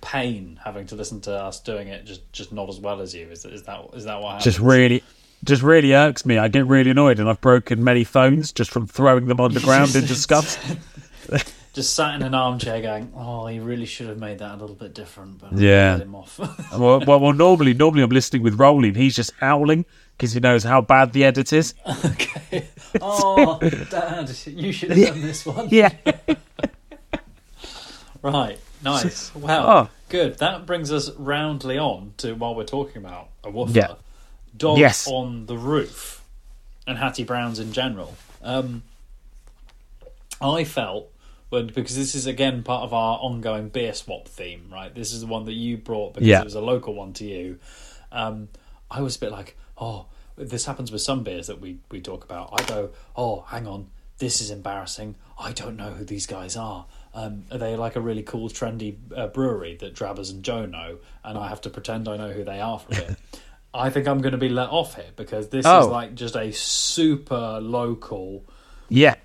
pain 0.02 0.60
having 0.64 0.86
to 0.86 0.96
listen 0.96 1.20
to 1.22 1.32
us 1.32 1.60
doing 1.60 1.88
it 1.88 2.06
just 2.06 2.32
just 2.34 2.52
not 2.52 2.70
as 2.70 2.80
well 2.80 3.02
as 3.02 3.14
you 3.14 3.28
is, 3.30 3.46
is 3.46 3.64
that 3.64 3.82
is 3.94 4.04
that 4.06 4.20
what 4.22 4.30
happens 4.30 4.44
just 4.44 4.60
really 4.60 5.04
just 5.44 5.62
really 5.62 5.94
irks 5.94 6.26
me. 6.26 6.40
I 6.40 6.48
get 6.48 6.66
really 6.66 6.90
annoyed, 6.90 7.20
and 7.20 7.30
I've 7.30 7.40
broken 7.42 7.84
many 7.84 8.04
phones 8.04 8.52
just 8.52 8.72
from 8.72 8.88
throwing 8.88 9.28
them 9.28 9.40
on 9.40 9.54
the 9.54 9.60
ground 9.60 9.96
in 9.96 10.04
disgust. 10.08 10.60
just 11.74 11.94
sat 11.94 12.16
in 12.16 12.24
an 12.24 12.34
armchair 12.34 12.82
going 12.82 13.12
oh 13.16 13.46
he 13.46 13.60
really 13.60 13.86
should 13.86 14.08
have 14.08 14.18
made 14.18 14.40
that 14.40 14.56
a 14.56 14.58
little 14.58 14.76
bit 14.76 14.96
different 14.96 15.38
but 15.38 15.54
Yeah. 15.54 15.92
let 15.92 16.02
him 16.02 16.16
off 16.16 16.40
well, 16.72 17.02
well, 17.06 17.20
well, 17.20 17.34
normally, 17.34 17.76
normally 17.76 18.02
I'm 18.02 18.10
listening 18.10 18.42
with 18.42 18.60
Rolling. 18.60 18.96
He's 18.96 19.16
just 19.16 19.32
howling 19.40 19.86
because 20.18 20.34
he 20.34 20.40
knows 20.40 20.64
how 20.64 20.82
bad 20.82 21.14
the 21.14 21.24
edit 21.24 21.54
is. 21.54 21.74
okay 22.06 22.68
oh 23.02 23.60
dad 23.92 24.30
you 24.48 24.72
should 24.72 24.90
have 24.92 25.08
done 25.10 25.22
this 25.22 25.46
one 25.46 25.68
Yeah, 25.70 25.94
right 28.22 28.60
nice 28.84 29.34
well 29.36 29.68
Oh. 29.70 29.90
good 30.10 30.38
that 30.40 30.66
brings 30.66 30.92
us 30.92 31.10
roundly 31.12 31.78
on 31.78 32.14
to 32.18 32.34
while 32.34 32.56
we're 32.56 32.64
talking 32.64 32.98
about 32.98 33.30
a 33.44 33.50
woofer 33.52 33.72
Yeah. 33.74 33.94
dogs 34.56 34.80
Yes. 34.80 35.08
on 35.08 35.46
the 35.46 35.58
roof 35.58 36.24
and 36.86 36.98
Hattie 36.98 37.26
Browns 37.26 37.60
in 37.60 37.74
general. 37.74 38.16
Um, 38.42 38.84
I 40.40 40.64
felt, 40.64 41.12
when, 41.50 41.68
because 41.68 41.98
this 41.98 42.16
is 42.16 42.26
again 42.28 42.64
part 42.64 42.84
of 42.84 42.94
our 42.94 43.18
ongoing 43.20 43.68
beer 43.68 43.94
swap 43.94 44.30
theme, 44.30 44.70
right? 44.72 44.94
This 44.96 45.12
is 45.12 45.20
the 45.22 45.28
one 45.28 45.44
that 45.46 45.54
you 45.54 45.76
brought 45.76 46.14
because 46.14 46.28
Yeah. 46.30 46.40
it 46.40 46.46
was 46.46 46.54
a 46.56 46.62
local 46.62 46.94
one 46.94 47.12
to 47.14 47.26
you. 47.26 47.60
Um, 48.10 48.48
I 48.90 49.02
was 49.02 49.18
a 49.18 49.20
bit 49.20 49.32
like, 49.34 49.58
oh, 49.80 50.06
this 50.36 50.66
happens 50.66 50.92
with 50.92 51.02
some 51.02 51.24
beers 51.24 51.48
that 51.48 51.60
we, 51.60 51.78
we 51.92 52.00
talk 52.02 52.24
about. 52.24 52.50
I 52.60 52.64
go, 52.66 52.92
oh, 53.16 53.42
hang 53.48 53.68
on, 53.68 53.88
this 54.20 54.42
is 54.42 54.52
embarrassing. 54.52 55.16
I 55.40 55.52
don't 55.52 55.78
know 55.78 55.92
who 55.92 56.06
these 56.06 56.26
guys 56.26 56.56
are. 56.56 56.86
Um, 57.14 57.46
are 57.52 57.58
they 57.58 57.76
like 57.76 57.96
a 57.96 58.02
really 58.02 58.24
cool, 58.24 58.50
trendy 58.50 58.96
uh, 59.16 59.28
brewery 59.28 59.76
that 59.80 59.96
Drabbers 59.96 60.32
and 60.32 60.44
Joe 60.44 60.66
know, 60.66 60.98
and 61.24 61.38
I 61.38 61.48
have 61.50 61.62
to 61.62 61.70
pretend 61.70 62.08
I 62.08 62.18
know 62.18 62.32
who 62.32 62.44
they 62.44 62.60
are 62.60 62.78
for 62.80 62.94
a 62.94 63.06
bit? 63.08 63.18
I 63.74 63.90
think 63.90 64.08
I'm 64.08 64.22
going 64.22 64.32
to 64.32 64.38
be 64.38 64.50
let 64.50 64.70
off 64.70 64.96
here 64.96 65.12
because 65.16 65.50
this 65.50 65.66
is 65.66 65.72
Oh. 65.72 65.88
like 65.90 66.16
just 66.16 66.36
a 66.36 66.52
super 66.52 67.60
local, 67.62 68.46
yeah, 68.90 69.16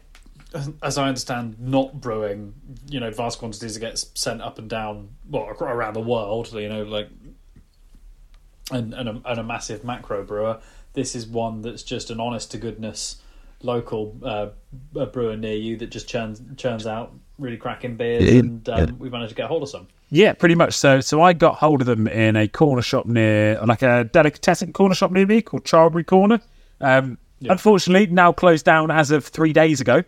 as 0.82 0.98
I 0.98 1.08
understand, 1.08 1.56
not 1.58 2.00
brewing. 2.00 2.54
You 2.88 3.00
know, 3.00 3.10
vast 3.10 3.38
quantities 3.38 3.74
that 3.74 3.80
gets 3.80 4.10
sent 4.14 4.42
up 4.42 4.58
and 4.58 4.68
down, 4.68 5.10
well, 5.30 5.44
around 5.60 5.94
the 5.94 6.00
world. 6.00 6.52
You 6.52 6.68
know, 6.68 6.82
like, 6.82 7.08
and 8.72 8.94
and 8.94 9.08
a, 9.08 9.22
and 9.24 9.40
a 9.40 9.42
massive 9.44 9.84
macro 9.84 10.24
brewer. 10.24 10.60
This 10.94 11.14
is 11.14 11.26
one 11.26 11.62
that's 11.62 11.82
just 11.82 12.10
an 12.10 12.20
honest 12.20 12.50
to 12.52 12.58
goodness 12.58 13.16
local 13.62 14.16
uh, 14.24 14.48
a 14.96 15.06
brewer 15.06 15.36
near 15.36 15.54
you 15.54 15.76
that 15.76 15.90
just 15.90 16.08
churns 16.08 16.40
churns 16.56 16.86
out 16.86 17.12
really 17.38 17.56
cracking 17.56 17.96
beers, 17.96 18.28
and 18.28 18.68
um, 18.68 18.98
we 18.98 19.08
managed 19.08 19.30
to 19.30 19.34
get 19.36 19.46
hold 19.46 19.62
of 19.62 19.68
some. 19.68 19.88
yeah, 20.10 20.32
pretty 20.32 20.54
much. 20.54 20.74
So, 20.74 21.00
so 21.00 21.22
I 21.22 21.32
got 21.32 21.56
hold 21.56 21.80
of 21.80 21.86
them 21.86 22.06
in 22.06 22.36
a 22.36 22.46
corner 22.46 22.82
shop 22.82 23.06
near, 23.06 23.60
like 23.64 23.82
a 23.82 24.04
delicatessen 24.04 24.72
corner 24.72 24.94
shop 24.94 25.10
near 25.10 25.26
me 25.26 25.42
called 25.42 25.64
Charlbury 25.64 26.04
Corner. 26.06 26.40
Um, 26.80 27.18
Unfortunately, 27.48 28.06
now 28.06 28.30
closed 28.32 28.64
down 28.64 28.92
as 28.92 29.10
of 29.10 29.24
three 29.26 29.52
days 29.52 29.80
ago. 29.80 30.04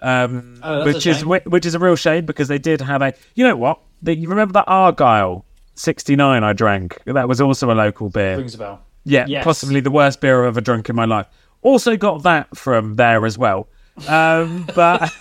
Um, 0.00 0.58
Oh, 0.64 0.84
which 0.84 1.06
is 1.06 1.24
which 1.24 1.64
is 1.64 1.74
a 1.74 1.78
real 1.78 1.94
shame 1.94 2.26
because 2.26 2.48
they 2.48 2.58
did 2.58 2.80
have 2.80 3.02
a. 3.02 3.14
You 3.36 3.46
know 3.46 3.54
what? 3.56 3.78
The, 4.02 4.16
you 4.16 4.28
remember 4.28 4.52
that 4.54 4.64
Argyle 4.66 5.44
sixty 5.74 6.16
nine 6.16 6.44
I 6.44 6.52
drank? 6.52 6.98
That 7.06 7.28
was 7.28 7.40
also 7.40 7.70
a 7.70 7.74
local 7.74 8.08
beer. 8.10 8.36
Rings 8.36 8.54
a 8.54 8.58
bell. 8.58 8.82
Yeah, 9.04 9.26
Yes. 9.26 9.44
possibly 9.44 9.80
the 9.80 9.90
worst 9.90 10.20
beer 10.20 10.42
I've 10.42 10.48
ever 10.48 10.60
drunk 10.60 10.88
in 10.88 10.96
my 10.96 11.04
life. 11.04 11.26
Also 11.62 11.96
got 11.96 12.22
that 12.24 12.56
from 12.56 12.94
there 12.96 13.24
as 13.26 13.36
well. 13.38 13.68
Um, 14.08 14.66
but 14.74 15.12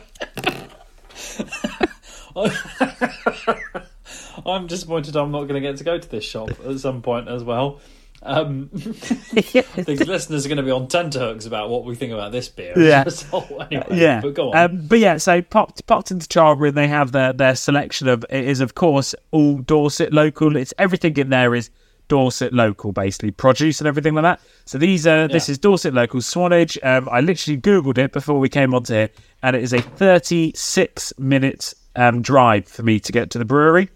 I'm 4.46 4.68
disappointed 4.68 5.16
I'm 5.16 5.32
not 5.32 5.44
going 5.44 5.56
to 5.56 5.60
get 5.62 5.78
to 5.78 5.84
go 5.84 5.98
to 5.98 6.10
this 6.10 6.24
shop 6.24 6.50
at 6.66 6.80
some 6.80 7.02
point 7.02 7.28
as 7.28 7.44
well. 7.44 7.80
Um, 8.22 8.70
the 8.74 10.06
listeners 10.08 10.46
are 10.46 10.50
going 10.50 10.58
to 10.58 10.64
be 10.64 10.72
on 10.72 10.88
tenterhooks 10.88 11.46
about 11.46 11.70
what 11.70 11.86
we 11.86 11.96
think 11.96 12.12
about 12.12 12.32
this 12.32 12.50
beer. 12.50 12.74
Yeah. 12.78 13.06
So, 13.10 13.40
anyway, 13.60 13.86
yeah, 13.92 14.22
but 14.22 14.34
go 14.34 14.52
on. 14.52 14.58
Um, 14.58 14.88
but 14.88 15.00
yeah, 15.00 15.18
so 15.18 15.42
popped 15.42 15.86
popped 15.88 16.12
into 16.12 16.28
Charlbury 16.28 16.70
and 16.70 16.78
they 16.78 16.88
have 16.88 17.12
their 17.12 17.34
their 17.34 17.56
selection 17.56 18.08
of 18.08 18.26
it 18.30 18.46
is 18.46 18.62
of 18.62 18.76
course 18.76 19.16
all 19.32 19.58
Dorset 19.58 20.14
local. 20.14 20.56
It's 20.56 20.74
everything 20.78 21.18
in 21.18 21.30
there 21.30 21.54
is 21.56 21.70
Dorset 22.08 22.54
local, 22.54 22.92
basically 22.92 23.32
produce 23.32 23.82
and 23.82 23.88
everything 23.88 24.14
like 24.14 24.24
that. 24.24 24.42
So 24.66 24.78
these 24.78 25.06
are 25.08 25.28
this 25.28 25.50
is 25.50 25.58
Dorset 25.58 25.94
local 25.94 26.22
Swanage. 26.22 26.78
Um, 26.84 27.10
I 27.10 27.22
literally 27.22 27.60
googled 27.60 27.98
it 27.98 28.14
before 28.14 28.40
we 28.40 28.48
came 28.48 28.74
onto 28.74 28.94
here, 28.94 29.10
and 29.44 29.56
it 29.56 29.64
is 29.64 29.74
a 29.74 29.82
36 29.82 31.14
minute 31.18 31.74
um, 31.96 32.22
drive 32.22 32.68
for 32.68 32.84
me 32.84 33.00
to 33.00 33.12
get 33.12 33.32
to 33.32 33.38
the 33.38 33.46
brewery 33.46 33.90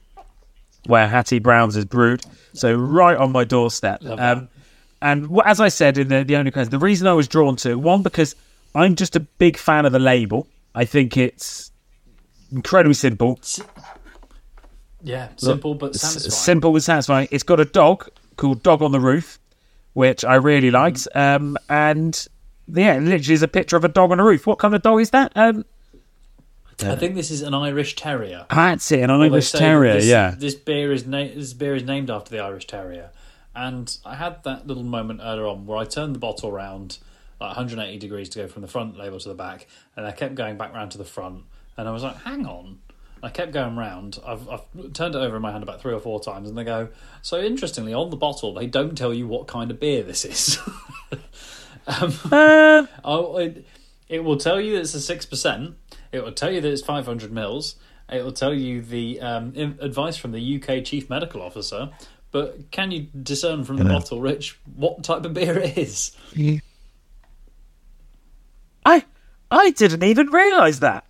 where 0.87 1.07
Hattie 1.07 1.39
Brown's 1.39 1.75
is 1.75 1.85
brewed. 1.85 2.23
So 2.53 2.73
right 2.75 3.17
on 3.17 3.31
my 3.31 3.43
doorstep. 3.43 4.03
Um, 4.05 4.49
and 5.01 5.29
as 5.45 5.59
I 5.59 5.69
said 5.69 5.97
in 5.97 6.07
the, 6.07 6.23
the 6.23 6.35
only 6.35 6.51
question, 6.51 6.71
the 6.71 6.79
reason 6.79 7.07
I 7.07 7.13
was 7.13 7.27
drawn 7.27 7.55
to 7.57 7.77
one 7.77 8.03
because 8.03 8.35
I'm 8.75 8.95
just 8.95 9.15
a 9.15 9.19
big 9.19 9.57
fan 9.57 9.85
of 9.85 9.91
the 9.91 9.99
label. 9.99 10.47
I 10.75 10.85
think 10.85 11.17
it's 11.17 11.71
incredibly 12.51 12.93
simple, 12.95 13.39
yeah, 15.03 15.29
simple 15.37 15.75
but 15.75 15.95
S- 15.95 16.33
simple 16.35 16.73
and 16.73 16.83
satisfying. 16.83 17.27
It's 17.31 17.43
got 17.43 17.59
a 17.59 17.65
dog 17.65 18.09
called 18.37 18.63
Dog 18.63 18.81
on 18.81 18.91
the 18.91 18.99
Roof, 18.99 19.39
which 19.93 20.23
I 20.23 20.35
really 20.35 20.71
liked. 20.71 21.07
Um, 21.13 21.57
and 21.69 22.27
yeah, 22.67 22.95
it 22.95 23.01
literally 23.01 23.33
is 23.33 23.43
a 23.43 23.47
picture 23.47 23.75
of 23.75 23.83
a 23.83 23.89
dog 23.89 24.11
on 24.11 24.19
a 24.19 24.23
roof. 24.23 24.47
What 24.47 24.59
kind 24.59 24.73
of 24.73 24.81
dog 24.81 25.01
is 25.01 25.09
that? 25.11 25.31
Um, 25.35 25.65
I 26.81 26.95
think 26.95 27.15
this 27.15 27.31
is 27.31 27.41
an 27.41 27.53
Irish 27.53 27.95
Terrier. 27.95 28.45
that's 28.49 28.91
it, 28.91 29.01
an 29.01 29.09
Irish 29.09 29.51
Terrier. 29.51 29.93
This, 29.95 30.05
yeah, 30.05 30.35
this 30.37 30.55
beer 30.55 30.91
is 30.91 31.05
na- 31.05 31.27
this 31.33 31.53
beer 31.53 31.75
is 31.75 31.83
named 31.83 32.09
after 32.09 32.29
the 32.31 32.39
Irish 32.39 32.67
Terrier, 32.67 33.09
and 33.55 33.95
I 34.05 34.15
had 34.15 34.43
that 34.43 34.67
little 34.67 34.83
moment 34.83 35.21
earlier 35.23 35.47
on 35.47 35.65
where 35.65 35.77
I 35.77 35.85
turned 35.85 36.15
the 36.15 36.19
bottle 36.19 36.49
around 36.49 36.97
like 37.39 37.49
180 37.49 37.97
degrees 37.99 38.29
to 38.29 38.39
go 38.39 38.47
from 38.47 38.61
the 38.61 38.67
front 38.67 38.97
label 38.97 39.19
to 39.19 39.29
the 39.29 39.35
back, 39.35 39.67
and 39.95 40.05
I 40.05 40.11
kept 40.11 40.35
going 40.35 40.57
back 40.57 40.73
round 40.73 40.91
to 40.91 40.97
the 40.97 41.05
front, 41.05 41.43
and 41.77 41.87
I 41.87 41.91
was 41.91 42.03
like, 42.03 42.17
"Hang 42.23 42.45
on." 42.45 42.79
I 43.21 43.29
kept 43.29 43.53
going 43.53 43.77
round. 43.77 44.19
I've, 44.25 44.49
I've 44.49 44.65
turned 44.91 45.15
it 45.15 45.19
over 45.19 45.37
in 45.37 45.41
my 45.41 45.51
hand 45.53 45.63
about 45.63 45.79
three 45.81 45.93
or 45.93 45.99
four 46.01 46.19
times, 46.19 46.49
and 46.49 46.57
they 46.57 46.65
go. 46.65 46.89
So 47.21 47.39
interestingly, 47.39 47.93
on 47.93 48.09
the 48.09 48.17
bottle, 48.17 48.53
they 48.53 48.67
don't 48.67 48.97
tell 48.97 49.13
you 49.13 49.27
what 49.29 49.47
kind 49.47 49.71
of 49.71 49.79
beer 49.79 50.03
this 50.03 50.25
is. 50.25 50.59
uh, 51.87 52.85
Oh, 53.05 53.37
it, 53.37 53.65
it 54.09 54.25
will 54.25 54.35
tell 54.37 54.59
you 54.59 54.73
that 54.73 54.81
it's 54.81 54.93
a 54.93 54.99
six 54.99 55.25
percent. 55.25 55.75
It 56.13 56.23
will 56.23 56.31
tell 56.31 56.51
you 56.51 56.61
that 56.61 56.71
it's 56.71 56.81
five 56.81 57.05
hundred 57.05 57.33
mils. 57.33 57.75
It 58.09 58.23
will 58.23 58.31
tell 58.31 58.53
you 58.53 58.81
the 58.81 59.19
um, 59.19 59.53
in- 59.55 59.77
advice 59.81 60.15
from 60.15 60.31
the 60.31 60.61
UK 60.61 60.85
chief 60.85 61.09
medical 61.09 61.41
officer. 61.41 61.89
But 62.31 62.71
can 62.71 62.91
you 62.91 63.07
discern 63.21 63.63
from 63.63 63.77
the 63.77 63.85
bottle, 63.85 64.19
Rich, 64.19 64.59
what 64.75 65.03
type 65.03 65.23
of 65.23 65.33
beer 65.35 65.57
it 65.59 65.77
is? 65.77 66.15
I 68.85 69.05
I 69.51 69.69
didn't 69.71 70.03
even 70.03 70.27
realise 70.27 70.79
that. 70.79 71.05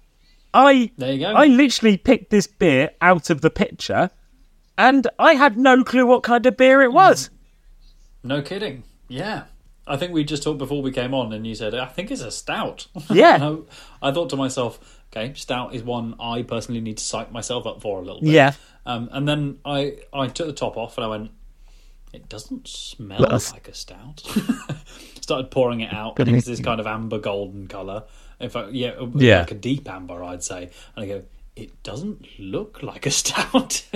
I 0.54 0.92
There 0.98 1.14
you 1.14 1.20
go. 1.20 1.34
I 1.34 1.48
literally 1.48 1.98
picked 1.98 2.30
this 2.30 2.48
beer 2.48 2.92
out 3.02 3.30
of 3.30 3.42
the 3.42 3.50
picture, 3.50 4.10
and 4.78 5.08
I 5.18 5.34
had 5.34 5.58
no 5.58 5.84
clue 5.84 6.06
what 6.06 6.24
kind 6.24 6.46
of 6.46 6.58
beer 6.58 6.82
it 6.82 6.94
was. 6.94 7.30
No 8.24 8.42
kidding. 8.42 8.84
Yeah. 9.08 9.46
I 9.86 9.98
think 9.98 10.14
we 10.14 10.24
just 10.24 10.44
talked 10.44 10.60
before 10.60 10.82
we 10.82 10.92
came 10.92 11.14
on, 11.14 11.34
and 11.34 11.46
you 11.46 11.56
said, 11.56 11.76
I 11.76 11.86
think 11.88 12.10
it's 12.12 12.22
a 12.22 12.32
stout. 12.32 12.88
Yeah. 13.12 13.36
And 13.36 13.66
I, 14.02 14.10
I 14.10 14.12
thought 14.14 14.30
to 14.30 14.36
myself, 14.38 15.02
okay, 15.12 15.34
stout 15.36 15.76
is 15.76 15.84
one 15.84 16.16
I 16.20 16.42
personally 16.44 16.82
need 16.82 16.98
to 16.98 17.04
psych 17.04 17.32
myself 17.32 17.66
up 17.68 17.82
for 17.82 18.00
a 18.00 18.02
little 18.04 18.22
bit. 18.22 18.30
Yeah. 18.30 18.54
Um, 18.86 19.10
and 19.12 19.28
then 19.28 19.60
I, 19.66 19.98
I 20.14 20.28
took 20.28 20.48
the 20.48 20.54
top 20.54 20.78
off 20.78 20.98
and 20.98 21.06
I 21.06 21.08
went, 21.08 21.32
it 22.14 22.30
doesn't 22.30 22.68
smell 22.68 23.20
like 23.22 23.68
a 23.68 23.74
stout. 23.74 24.22
Started 25.22 25.52
pouring 25.52 25.80
it 25.82 25.92
out, 25.94 26.20
and 26.20 26.36
it's 26.36 26.46
this 26.48 26.60
kind 26.60 26.80
of 26.80 26.86
amber 26.88 27.18
golden 27.18 27.68
colour. 27.68 28.04
In 28.40 28.50
fact, 28.50 28.72
yeah, 28.72 28.94
Yeah. 29.16 29.40
like 29.40 29.52
a 29.52 29.56
deep 29.56 29.90
amber, 29.90 30.24
I'd 30.24 30.44
say. 30.44 30.70
And 30.96 31.06
I 31.06 31.08
go, 31.08 31.24
it 31.56 31.82
doesn't 31.84 32.28
look 32.40 32.84
like 32.84 33.06
a 33.06 33.12
stout. 33.12 33.84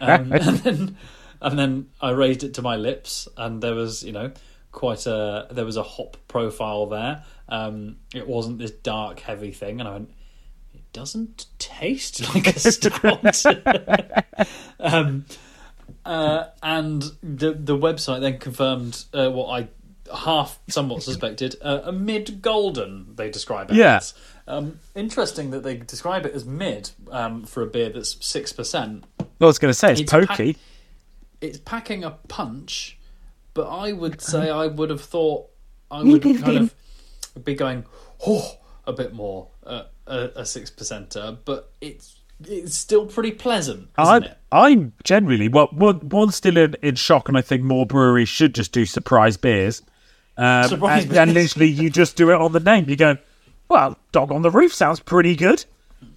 um, 0.00 0.32
and 0.32 0.56
then 0.58 0.96
and 1.42 1.58
then 1.58 1.88
I 2.00 2.10
raised 2.10 2.42
it 2.44 2.54
to 2.54 2.62
my 2.62 2.76
lips, 2.76 3.28
and 3.36 3.62
there 3.62 3.74
was 3.74 4.02
you 4.02 4.12
know 4.12 4.32
quite 4.72 5.06
a 5.06 5.48
there 5.50 5.64
was 5.64 5.76
a 5.76 5.82
hop 5.82 6.16
profile 6.28 6.86
there. 6.86 7.24
Um, 7.48 7.96
it 8.14 8.26
wasn't 8.26 8.58
this 8.58 8.70
dark 8.70 9.20
heavy 9.20 9.52
thing, 9.52 9.80
and 9.80 9.88
I 9.88 9.92
went. 9.92 10.10
It 10.72 10.92
doesn't 10.92 11.46
taste 11.58 12.34
like 12.34 12.46
a 12.48 12.58
stout. 12.58 13.44
um, 14.80 15.24
uh, 16.04 16.44
and 16.62 17.02
the 17.22 17.52
the 17.52 17.76
website 17.76 18.20
then 18.20 18.38
confirmed 18.38 19.04
uh, 19.12 19.30
what 19.30 19.48
I 19.48 19.68
half 20.16 20.58
somewhat 20.68 21.02
suspected 21.02 21.56
uh, 21.62 21.80
a 21.84 21.92
mid 21.92 22.42
golden. 22.42 23.14
They 23.16 23.30
describe 23.30 23.70
it. 23.70 23.76
Yeah. 23.76 23.96
as. 23.96 24.14
Um, 24.48 24.80
interesting 24.96 25.50
that 25.50 25.62
they 25.62 25.76
describe 25.76 26.26
it 26.26 26.32
as 26.34 26.44
mid 26.44 26.90
um, 27.12 27.44
for 27.44 27.62
a 27.62 27.66
beer 27.66 27.90
that's 27.90 28.16
six 28.24 28.52
percent 28.52 29.04
Well, 29.18 29.28
I 29.42 29.46
was 29.46 29.58
going 29.58 29.70
to 29.70 29.78
say 29.78 29.92
it's, 29.92 30.00
It's 30.00 30.10
pokey. 30.10 30.56
it's 31.40 31.58
packing 31.58 32.02
a 32.02 32.10
punch, 32.28 32.98
but 33.54 33.68
I 33.68 33.92
would 33.92 34.20
say 34.32 34.50
I 34.50 34.66
would 34.66 34.90
have 34.90 35.00
thought 35.00 35.48
I 35.90 36.02
would 36.02 36.22
kind 36.22 36.56
of 36.56 36.74
be 37.44 37.54
going 37.54 37.84
oh 38.26 38.56
a 38.86 38.92
bit 38.92 39.12
more 39.12 39.48
uh, 39.64 39.84
a, 40.06 40.30
a 40.36 40.46
six 40.46 40.70
percenter, 40.70 41.38
but 41.44 41.72
it's 41.80 42.16
it's 42.42 42.74
still 42.74 43.06
pretty 43.06 43.32
pleasant, 43.32 43.88
isn't 43.98 44.14
I'm, 44.14 44.22
it? 44.24 44.38
I'm 44.50 44.92
generally 45.04 45.48
well, 45.48 45.68
one, 45.72 45.96
one 46.08 46.30
still 46.32 46.56
in, 46.56 46.74
in 46.82 46.94
shock, 46.94 47.28
and 47.28 47.36
I 47.36 47.42
think 47.42 47.62
more 47.62 47.86
breweries 47.86 48.28
should 48.28 48.54
just 48.54 48.72
do 48.72 48.86
surprise 48.86 49.36
beers. 49.36 49.82
Um, 50.36 50.68
Surprise 50.68 51.04
and, 51.04 51.16
and 51.16 51.34
literally, 51.34 51.68
you 51.68 51.90
just 51.90 52.16
do 52.16 52.30
it 52.30 52.34
on 52.36 52.52
the 52.52 52.60
name. 52.60 52.88
You 52.88 52.96
go, 52.96 53.18
well, 53.68 53.98
dog 54.10 54.32
on 54.32 54.40
the 54.40 54.50
roof 54.50 54.72
sounds 54.72 54.98
pretty 54.98 55.36
good, 55.36 55.64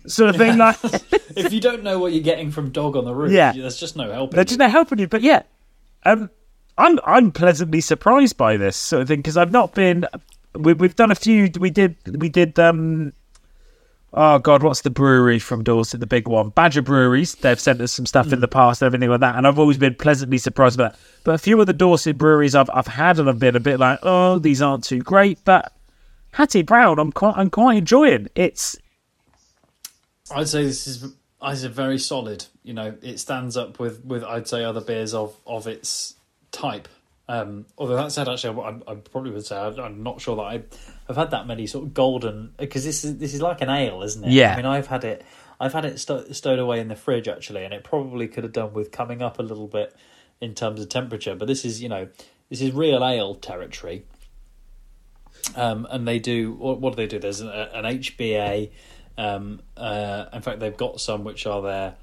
sort 0.07 0.29
of 0.29 0.37
thing. 0.37 0.57
Like 0.57 0.77
if 1.35 1.51
you 1.51 1.59
don't 1.59 1.83
know 1.83 1.99
what 1.99 2.13
you're 2.13 2.23
getting 2.23 2.49
from 2.49 2.69
Dog 2.71 2.95
on 2.95 3.03
the 3.03 3.13
Roof, 3.13 3.31
Yeah. 3.33 3.51
there's 3.51 3.77
just 3.77 3.97
no 3.97 4.11
helping. 4.11 4.35
they're 4.35 4.45
just 4.45 4.59
not 4.59 4.71
helping 4.71 4.99
you. 4.99 5.07
But 5.07 5.23
yeah, 5.23 5.43
um, 6.05 6.29
I'm 6.77 6.99
I'm 7.05 7.31
pleasantly 7.31 7.81
surprised 7.81 8.37
by 8.37 8.57
this 8.57 8.75
sort 8.75 9.03
of 9.03 9.07
thing 9.07 9.19
because 9.19 9.37
I've 9.37 9.51
not 9.51 9.73
been. 9.73 10.05
We, 10.55 10.73
we've 10.73 10.95
done 10.95 11.11
a 11.11 11.15
few. 11.15 11.49
We 11.59 11.69
did 11.69 11.95
we 12.19 12.29
did 12.29 12.57
um. 12.59 13.13
Oh 14.15 14.37
God, 14.37 14.61
what's 14.61 14.81
the 14.81 14.91
brewery 14.91 15.39
from 15.39 15.63
Dorset? 15.63 15.99
The 15.99 16.05
big 16.05 16.27
one, 16.27 16.49
Badger 16.49 16.83
Breweries. 16.83 17.33
They've 17.33 17.59
sent 17.59 17.81
us 17.81 17.91
some 17.91 18.05
stuff 18.05 18.31
in 18.31 18.41
the 18.41 18.47
past, 18.47 18.81
and 18.81 18.85
everything 18.87 19.09
like 19.09 19.21
that, 19.21 19.35
and 19.35 19.47
I've 19.47 19.57
always 19.57 19.79
been 19.79 19.95
pleasantly 19.95 20.37
surprised 20.37 20.77
by 20.77 20.89
that. 20.89 20.99
But 21.23 21.35
a 21.35 21.39
few 21.39 21.59
of 21.59 21.65
the 21.65 21.73
Dorset 21.73 22.17
breweries 22.17 22.53
I've 22.53 22.69
I've 22.71 22.87
had, 22.87 23.17
and 23.19 23.27
I've 23.27 23.39
been 23.39 23.55
a 23.55 23.59
bit 23.59 23.79
like, 23.79 23.99
oh, 24.03 24.37
these 24.37 24.61
aren't 24.61 24.83
too 24.83 24.99
great. 24.99 25.39
But 25.43 25.73
Hattie 26.31 26.61
Brown, 26.61 26.99
I'm 26.99 27.11
quite 27.11 27.35
I'm 27.37 27.49
quite 27.49 27.77
enjoying. 27.77 28.29
It's 28.35 28.75
I'd 30.33 30.47
say 30.47 30.63
this 30.63 30.87
is 30.87 31.13
I 31.41 31.55
say 31.55 31.67
very 31.67 31.97
solid. 31.97 32.45
You 32.63 32.73
know, 32.73 32.95
it 33.01 33.19
stands 33.19 33.57
up 33.57 33.79
with 33.79 34.03
with 34.05 34.23
I'd 34.23 34.47
say 34.47 34.63
other 34.63 34.81
beers 34.81 35.13
of 35.13 35.35
of 35.45 35.67
its 35.67 36.15
type. 36.53 36.87
Um, 37.27 37.65
although 37.77 37.95
that 37.95 38.11
said, 38.11 38.29
actually, 38.29 38.61
I, 38.61 38.91
I 38.91 38.95
probably 38.95 39.31
would 39.31 39.45
say 39.45 39.57
I, 39.57 39.67
I'm 39.67 40.03
not 40.03 40.21
sure 40.21 40.35
that 40.37 40.41
I 40.41 40.63
have 41.07 41.17
had 41.17 41.31
that 41.31 41.47
many 41.47 41.67
sort 41.67 41.85
of 41.85 41.93
golden 41.93 42.53
because 42.57 42.85
this 42.85 43.03
is 43.03 43.17
this 43.17 43.33
is 43.33 43.41
like 43.41 43.61
an 43.61 43.69
ale, 43.69 44.03
isn't 44.03 44.23
it? 44.23 44.31
Yeah. 44.31 44.53
I 44.53 44.55
mean, 44.57 44.65
I've 44.65 44.87
had 44.87 45.03
it. 45.03 45.25
I've 45.59 45.73
had 45.73 45.85
it 45.85 45.99
sto- 45.99 46.31
stowed 46.31 46.59
away 46.59 46.79
in 46.79 46.89
the 46.89 46.95
fridge 46.95 47.27
actually, 47.27 47.63
and 47.63 47.73
it 47.73 47.83
probably 47.83 48.27
could 48.27 48.43
have 48.43 48.53
done 48.53 48.73
with 48.73 48.91
coming 48.91 49.21
up 49.21 49.39
a 49.39 49.43
little 49.43 49.67
bit 49.67 49.95
in 50.41 50.53
terms 50.53 50.81
of 50.81 50.89
temperature. 50.89 51.35
But 51.35 51.47
this 51.47 51.63
is, 51.63 51.81
you 51.81 51.89
know, 51.89 52.09
this 52.49 52.61
is 52.61 52.71
real 52.71 53.03
ale 53.03 53.35
territory. 53.35 54.05
Um, 55.55 55.87
and 55.89 56.07
they 56.07 56.19
do 56.19 56.53
what, 56.53 56.79
what 56.79 56.91
do 56.91 56.97
they 56.97 57.07
do? 57.07 57.19
There's 57.19 57.39
an, 57.39 57.49
an 57.49 57.85
HBA. 57.85 58.71
Um, 59.17 59.61
uh, 59.77 60.25
in 60.33 60.41
fact, 60.41 60.59
they've 60.59 60.75
got 60.75 60.99
some 60.99 61.23
which 61.23 61.45
are 61.45 61.61
their 61.61 61.95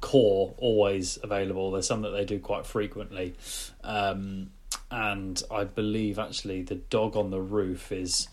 core 0.00 0.54
always 0.58 1.18
available. 1.22 1.70
There's 1.70 1.86
some 1.86 2.02
that 2.02 2.10
they 2.10 2.24
do 2.24 2.38
quite 2.38 2.66
frequently, 2.66 3.34
um, 3.82 4.50
and 4.90 5.42
I 5.50 5.64
believe 5.64 6.18
actually 6.18 6.62
the 6.62 6.76
dog 6.76 7.16
on 7.16 7.30
the 7.30 7.40
roof 7.40 7.92
is 7.92 8.28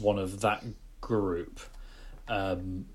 one 0.00 0.18
of 0.18 0.40
that 0.40 0.64
group. 1.00 1.60
Um, 2.28 2.86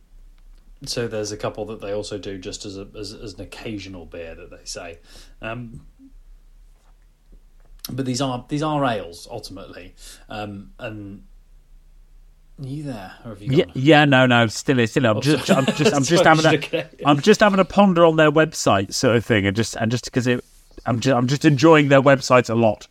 so 0.86 1.08
there's 1.08 1.32
a 1.32 1.38
couple 1.38 1.66
that 1.66 1.82
they 1.82 1.94
also 1.94 2.18
do 2.18 2.38
just 2.38 2.66
as 2.66 2.78
a 2.78 2.88
as, 2.98 3.14
as 3.14 3.34
an 3.36 3.42
occasional 3.42 4.06
beer 4.06 4.36
that 4.36 4.52
they 4.52 4.66
say. 4.66 5.00
Um, 5.42 5.86
but 7.92 8.06
these 8.06 8.22
are 8.22 8.46
these 8.48 8.64
are 8.64 8.84
ales 8.86 9.28
ultimately, 9.30 9.96
um, 10.30 10.72
and 10.80 11.24
you 12.60 12.84
there 12.84 13.14
or 13.26 13.32
have 13.32 13.42
you 13.42 13.52
yeah, 13.52 13.66
gone? 13.66 13.74
yeah, 13.76 14.06
no, 14.06 14.26
no, 14.26 14.48
still 14.48 14.80
is, 14.80 14.92
still. 14.92 15.06
I'm 15.06 15.18
Oh, 15.18 15.22
just, 15.22 15.46
sorry. 15.46 15.60
I'm 15.60 15.66
just, 15.76 15.94
I'm 15.96 16.04
just 16.04 16.24
having 16.24 16.46
a. 16.46 16.90
I'm 17.06 17.20
just 17.22 17.40
having 17.42 17.60
a 17.60 17.66
ponder 17.66 18.06
on 18.06 18.16
their 18.16 18.32
website, 18.32 18.94
sort 18.94 19.16
of 19.18 19.26
thing, 19.26 19.46
and 19.46 19.56
just, 19.56 19.76
and 19.76 19.92
just 19.92 20.06
because 20.06 20.26
it, 20.28 20.44
I'm 20.86 21.00
just, 21.00 21.16
I'm 21.16 21.28
just 21.28 21.44
enjoying 21.46 21.90
their 21.90 22.02
website 22.02 22.50
a 22.50 22.56
lot. 22.56 22.88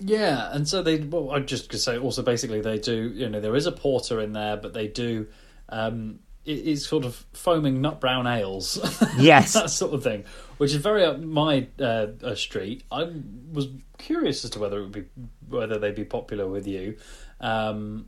Yeah, 0.00 0.50
and 0.52 0.66
so 0.68 0.82
they. 0.82 0.98
Well, 0.98 1.30
I 1.30 1.40
just 1.40 1.68
could 1.68 1.80
say 1.80 1.98
also 1.98 2.22
basically 2.22 2.60
they 2.60 2.78
do. 2.78 3.10
You 3.14 3.28
know, 3.28 3.40
there 3.40 3.54
is 3.56 3.66
a 3.66 3.72
porter 3.72 4.20
in 4.20 4.32
there, 4.32 4.56
but 4.56 4.72
they 4.74 4.88
do. 4.88 5.26
Um, 5.68 6.20
it, 6.44 6.52
it's 6.52 6.86
sort 6.86 7.04
of 7.04 7.24
foaming 7.32 7.80
nut 7.80 8.00
brown 8.00 8.26
ales. 8.26 8.78
Yes. 9.18 9.52
that 9.52 9.70
sort 9.70 9.94
of 9.94 10.02
thing, 10.02 10.24
which 10.58 10.70
is 10.72 10.76
very 10.78 11.04
up 11.04 11.20
my 11.20 11.68
uh, 11.78 12.06
uh, 12.22 12.34
street. 12.34 12.82
I 12.90 13.10
was 13.52 13.68
curious 13.98 14.44
as 14.44 14.50
to 14.50 14.58
whether 14.58 14.78
it 14.78 14.82
would 14.82 14.92
be 14.92 15.04
whether 15.48 15.78
they'd 15.78 15.94
be 15.94 16.04
popular 16.04 16.48
with 16.48 16.66
you. 16.66 16.96
Um, 17.40 18.06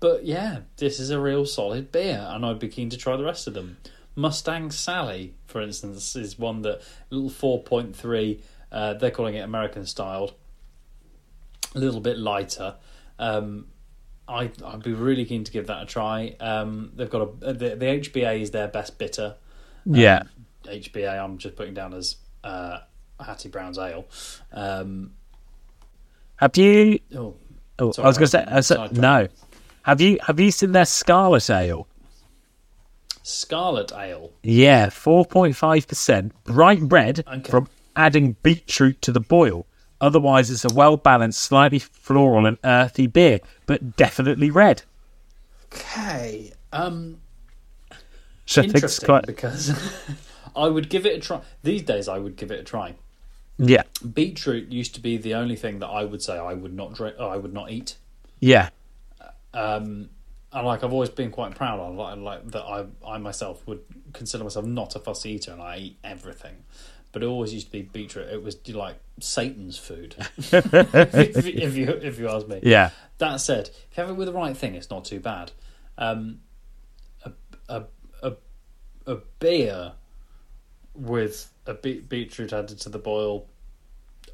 but 0.00 0.24
yeah, 0.24 0.60
this 0.76 1.00
is 1.00 1.10
a 1.10 1.20
real 1.20 1.44
solid 1.46 1.90
beer, 1.92 2.24
and 2.28 2.44
I'd 2.44 2.58
be 2.58 2.68
keen 2.68 2.90
to 2.90 2.96
try 2.96 3.16
the 3.16 3.24
rest 3.24 3.46
of 3.46 3.54
them. 3.54 3.78
Mustang 4.14 4.70
Sally, 4.70 5.34
for 5.46 5.60
instance, 5.60 6.16
is 6.16 6.38
one 6.38 6.62
that 6.62 6.80
little 7.10 7.30
four 7.30 7.62
point 7.62 7.94
three. 7.94 8.42
Uh, 8.70 8.94
they're 8.94 9.10
calling 9.10 9.34
it 9.34 9.40
American 9.40 9.86
styled, 9.86 10.34
a 11.74 11.78
little 11.78 12.00
bit 12.00 12.18
lighter. 12.18 12.76
Um, 13.18 13.66
I 14.28 14.50
I'd 14.64 14.82
be 14.82 14.92
really 14.92 15.24
keen 15.24 15.44
to 15.44 15.52
give 15.52 15.68
that 15.68 15.82
a 15.82 15.86
try. 15.86 16.36
Um, 16.40 16.92
they've 16.94 17.08
got 17.10 17.22
a 17.42 17.52
the, 17.52 17.76
the 17.76 17.86
HBA 17.86 18.40
is 18.42 18.50
their 18.50 18.68
best 18.68 18.98
bitter. 18.98 19.36
Yeah, 19.86 20.24
HBA 20.64 21.18
I'm 21.18 21.38
just 21.38 21.56
putting 21.56 21.74
down 21.74 21.94
as 21.94 22.16
uh, 22.44 22.80
Hattie 23.18 23.48
Brown's 23.48 23.78
ale. 23.78 24.06
Um, 24.52 25.12
have 26.36 26.56
you? 26.56 26.98
oh, 27.16 27.34
Oh, 27.80 27.92
Sorry, 27.92 28.04
I 28.04 28.08
was 28.08 28.18
going 28.18 28.46
to 28.46 28.62
say, 28.62 28.74
uh, 28.74 28.88
no. 28.90 29.28
Have 29.88 30.02
you, 30.02 30.18
have 30.26 30.38
you 30.38 30.50
seen 30.50 30.72
their 30.72 30.84
Scarlet 30.84 31.48
Ale? 31.48 31.88
Scarlet 33.22 33.90
Ale. 33.92 34.30
Yeah, 34.42 34.90
four 34.90 35.24
point 35.24 35.56
five 35.56 35.88
percent 35.88 36.32
bright 36.44 36.78
red 36.82 37.24
Okay. 37.26 37.50
from 37.50 37.68
adding 37.96 38.36
beetroot 38.42 39.00
to 39.02 39.12
the 39.12 39.20
boil. 39.20 39.64
Otherwise, 39.98 40.50
it's 40.50 40.66
a 40.66 40.74
well 40.74 40.98
balanced, 40.98 41.40
slightly 41.40 41.78
floral 41.78 42.44
and 42.44 42.58
earthy 42.64 43.06
beer, 43.06 43.40
but 43.64 43.96
definitely 43.96 44.50
red. 44.50 44.82
Okay. 45.72 46.52
Um, 46.70 47.20
So 48.44 48.62
interesting 48.62 49.06
quite 49.06 49.26
because 49.26 49.72
I 50.56 50.68
would 50.68 50.90
give 50.90 51.06
it 51.06 51.16
a 51.16 51.20
try. 51.20 51.40
These 51.62 51.82
days, 51.82 52.08
I 52.08 52.18
would 52.18 52.36
give 52.36 52.50
it 52.50 52.60
a 52.60 52.64
try. 52.64 52.94
yeah, 53.58 53.84
Beetroot 54.14 54.70
used 54.70 54.94
to 54.96 55.00
be 55.00 55.16
the 55.16 55.34
only 55.34 55.56
thing 55.56 55.78
that 55.78 55.88
I 55.88 56.04
would 56.04 56.22
say 56.22 56.38
I 56.38 56.52
would 56.52 56.74
not 56.74 56.92
drink. 56.94 57.16
I 57.18 57.38
would 57.38 57.54
not 57.54 57.70
eat. 57.70 57.96
yeah, 58.40 58.68
Um, 59.54 60.10
and 60.52 60.66
like 60.66 60.82
I've 60.82 60.92
always 60.92 61.10
been 61.10 61.30
quite 61.30 61.54
proud 61.54 61.78
of 61.78 61.94
like, 61.94 62.18
like 62.18 62.50
that 62.52 62.62
I 62.62 62.86
I 63.06 63.18
myself 63.18 63.66
would 63.66 63.80
consider 64.12 64.44
myself 64.44 64.64
not 64.64 64.96
a 64.96 64.98
fussy 64.98 65.32
eater 65.32 65.52
and 65.52 65.60
I 65.60 65.76
eat 65.78 65.98
everything. 66.02 66.64
But 67.12 67.22
it 67.22 67.26
always 67.26 67.54
used 67.54 67.66
to 67.66 67.72
be 67.72 67.82
beetroot. 67.82 68.28
It 68.28 68.42
was 68.42 68.56
like 68.68 68.96
Satan's 69.18 69.78
food, 69.78 70.14
if, 70.36 71.46
if 71.46 71.76
you 71.76 71.88
if 71.88 72.18
you 72.18 72.28
ask 72.28 72.46
me. 72.46 72.60
yeah. 72.62 72.90
That 73.16 73.40
said, 73.40 73.68
if 73.68 73.96
you 73.96 74.02
have 74.02 74.10
it 74.10 74.14
with 74.14 74.26
the 74.28 74.32
right 74.34 74.56
thing, 74.56 74.74
it's 74.74 74.90
not 74.90 75.04
too 75.04 75.18
bad. 75.18 75.50
Um, 75.96 76.40
a, 77.24 77.32
a, 77.68 77.84
a, 78.22 78.32
a 79.06 79.16
beer 79.40 79.92
with 80.94 81.50
a 81.66 81.74
beet, 81.74 82.08
beetroot 82.08 82.52
added 82.52 82.78
to 82.80 82.88
the 82.88 82.98
boil. 82.98 83.46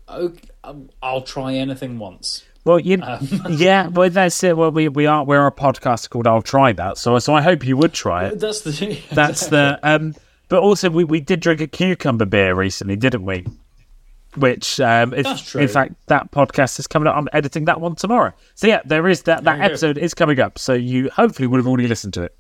Okay, 0.09 0.49
um, 0.65 0.91
I'll 1.03 1.23
try 1.23 1.55
anything 1.55 1.99
once. 1.99 2.45
Well, 2.65 2.81
you, 2.81 2.99
Um, 3.03 3.29
yeah, 3.51 3.89
well, 3.89 4.09
that's 4.09 4.43
it. 4.43 4.57
Well, 4.57 4.71
we 4.71 4.89
we 4.89 5.07
are 5.07 5.25
we're 5.25 5.47
a 5.47 5.53
podcast 5.53 6.11
called 6.11 6.27
"I'll 6.27 6.43
Try 6.43 6.73
That," 6.73 6.99
so 6.99 7.19
so 7.19 7.35
I 7.35 7.43
hope 7.43 7.67
you 7.67 7.77
would 7.77 7.93
try 7.93 8.27
it. 8.27 8.41
That's 8.41 8.63
the 8.63 9.01
That's 9.11 9.49
the 9.49 9.79
um. 9.83 10.15
But 10.49 10.61
also, 10.61 10.91
we, 10.91 11.05
we 11.05 11.21
did 11.21 11.41
drink 11.41 11.61
a 11.61 11.67
cucumber 11.67 12.27
beer 12.27 12.55
recently, 12.55 12.97
didn't 12.97 13.25
we? 13.25 13.47
Which, 14.37 14.79
um, 14.79 15.15
if, 15.15 15.25
That's 15.25 15.51
true. 15.51 15.63
in 15.63 15.69
fact, 15.69 15.95
that 16.09 16.31
podcast 16.33 16.79
is 16.79 16.87
coming 16.87 17.07
up. 17.07 17.17
I'm 17.17 17.29
editing 17.33 17.65
that 17.65 17.81
one 17.81 17.95
tomorrow. 17.95 18.33
So 18.55 18.67
yeah, 18.67 18.83
there 18.85 19.09
is 19.09 19.23
that. 19.23 19.45
That 19.45 19.59
go. 19.59 19.65
episode 19.65 19.99
is 19.99 20.13
coming 20.13 20.41
up. 20.41 20.59
So 20.59 20.75
you 20.75 21.11
hopefully 21.11 21.47
would 21.47 21.59
have 21.59 21.67
already 21.67 21.89
listened 21.89 22.15
to 22.15 22.25
it. 22.25 22.37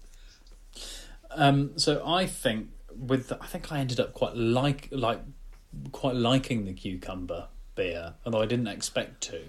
Um, 1.30 1.78
so 1.78 2.06
I 2.06 2.26
think 2.26 2.68
with 2.96 3.32
I 3.32 3.46
think 3.46 3.72
I 3.72 3.78
ended 3.78 4.00
up 4.00 4.14
quite 4.14 4.36
like 4.36 4.88
like 4.90 5.20
quite 5.92 6.14
liking 6.14 6.64
the 6.64 6.72
cucumber 6.72 7.48
beer, 7.74 8.14
although 8.24 8.42
I 8.42 8.46
didn't 8.46 8.68
expect 8.68 9.20
to. 9.22 9.42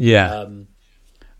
Yeah. 0.00 0.34
Um, 0.34 0.68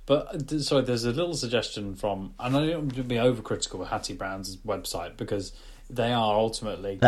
but 0.04 0.50
sorry, 0.60 0.82
there's 0.82 1.04
a 1.04 1.12
little 1.12 1.34
suggestion 1.34 1.94
from, 1.94 2.34
and 2.38 2.56
I 2.56 2.66
don't 2.66 2.78
want 2.78 2.94
to 2.96 3.04
be 3.04 3.14
overcritical 3.14 3.78
with 3.78 3.88
Hattie 3.88 4.14
Brown's 4.14 4.56
website 4.58 5.16
because 5.16 5.52
they 5.88 6.12
are 6.12 6.34
ultimately, 6.34 6.98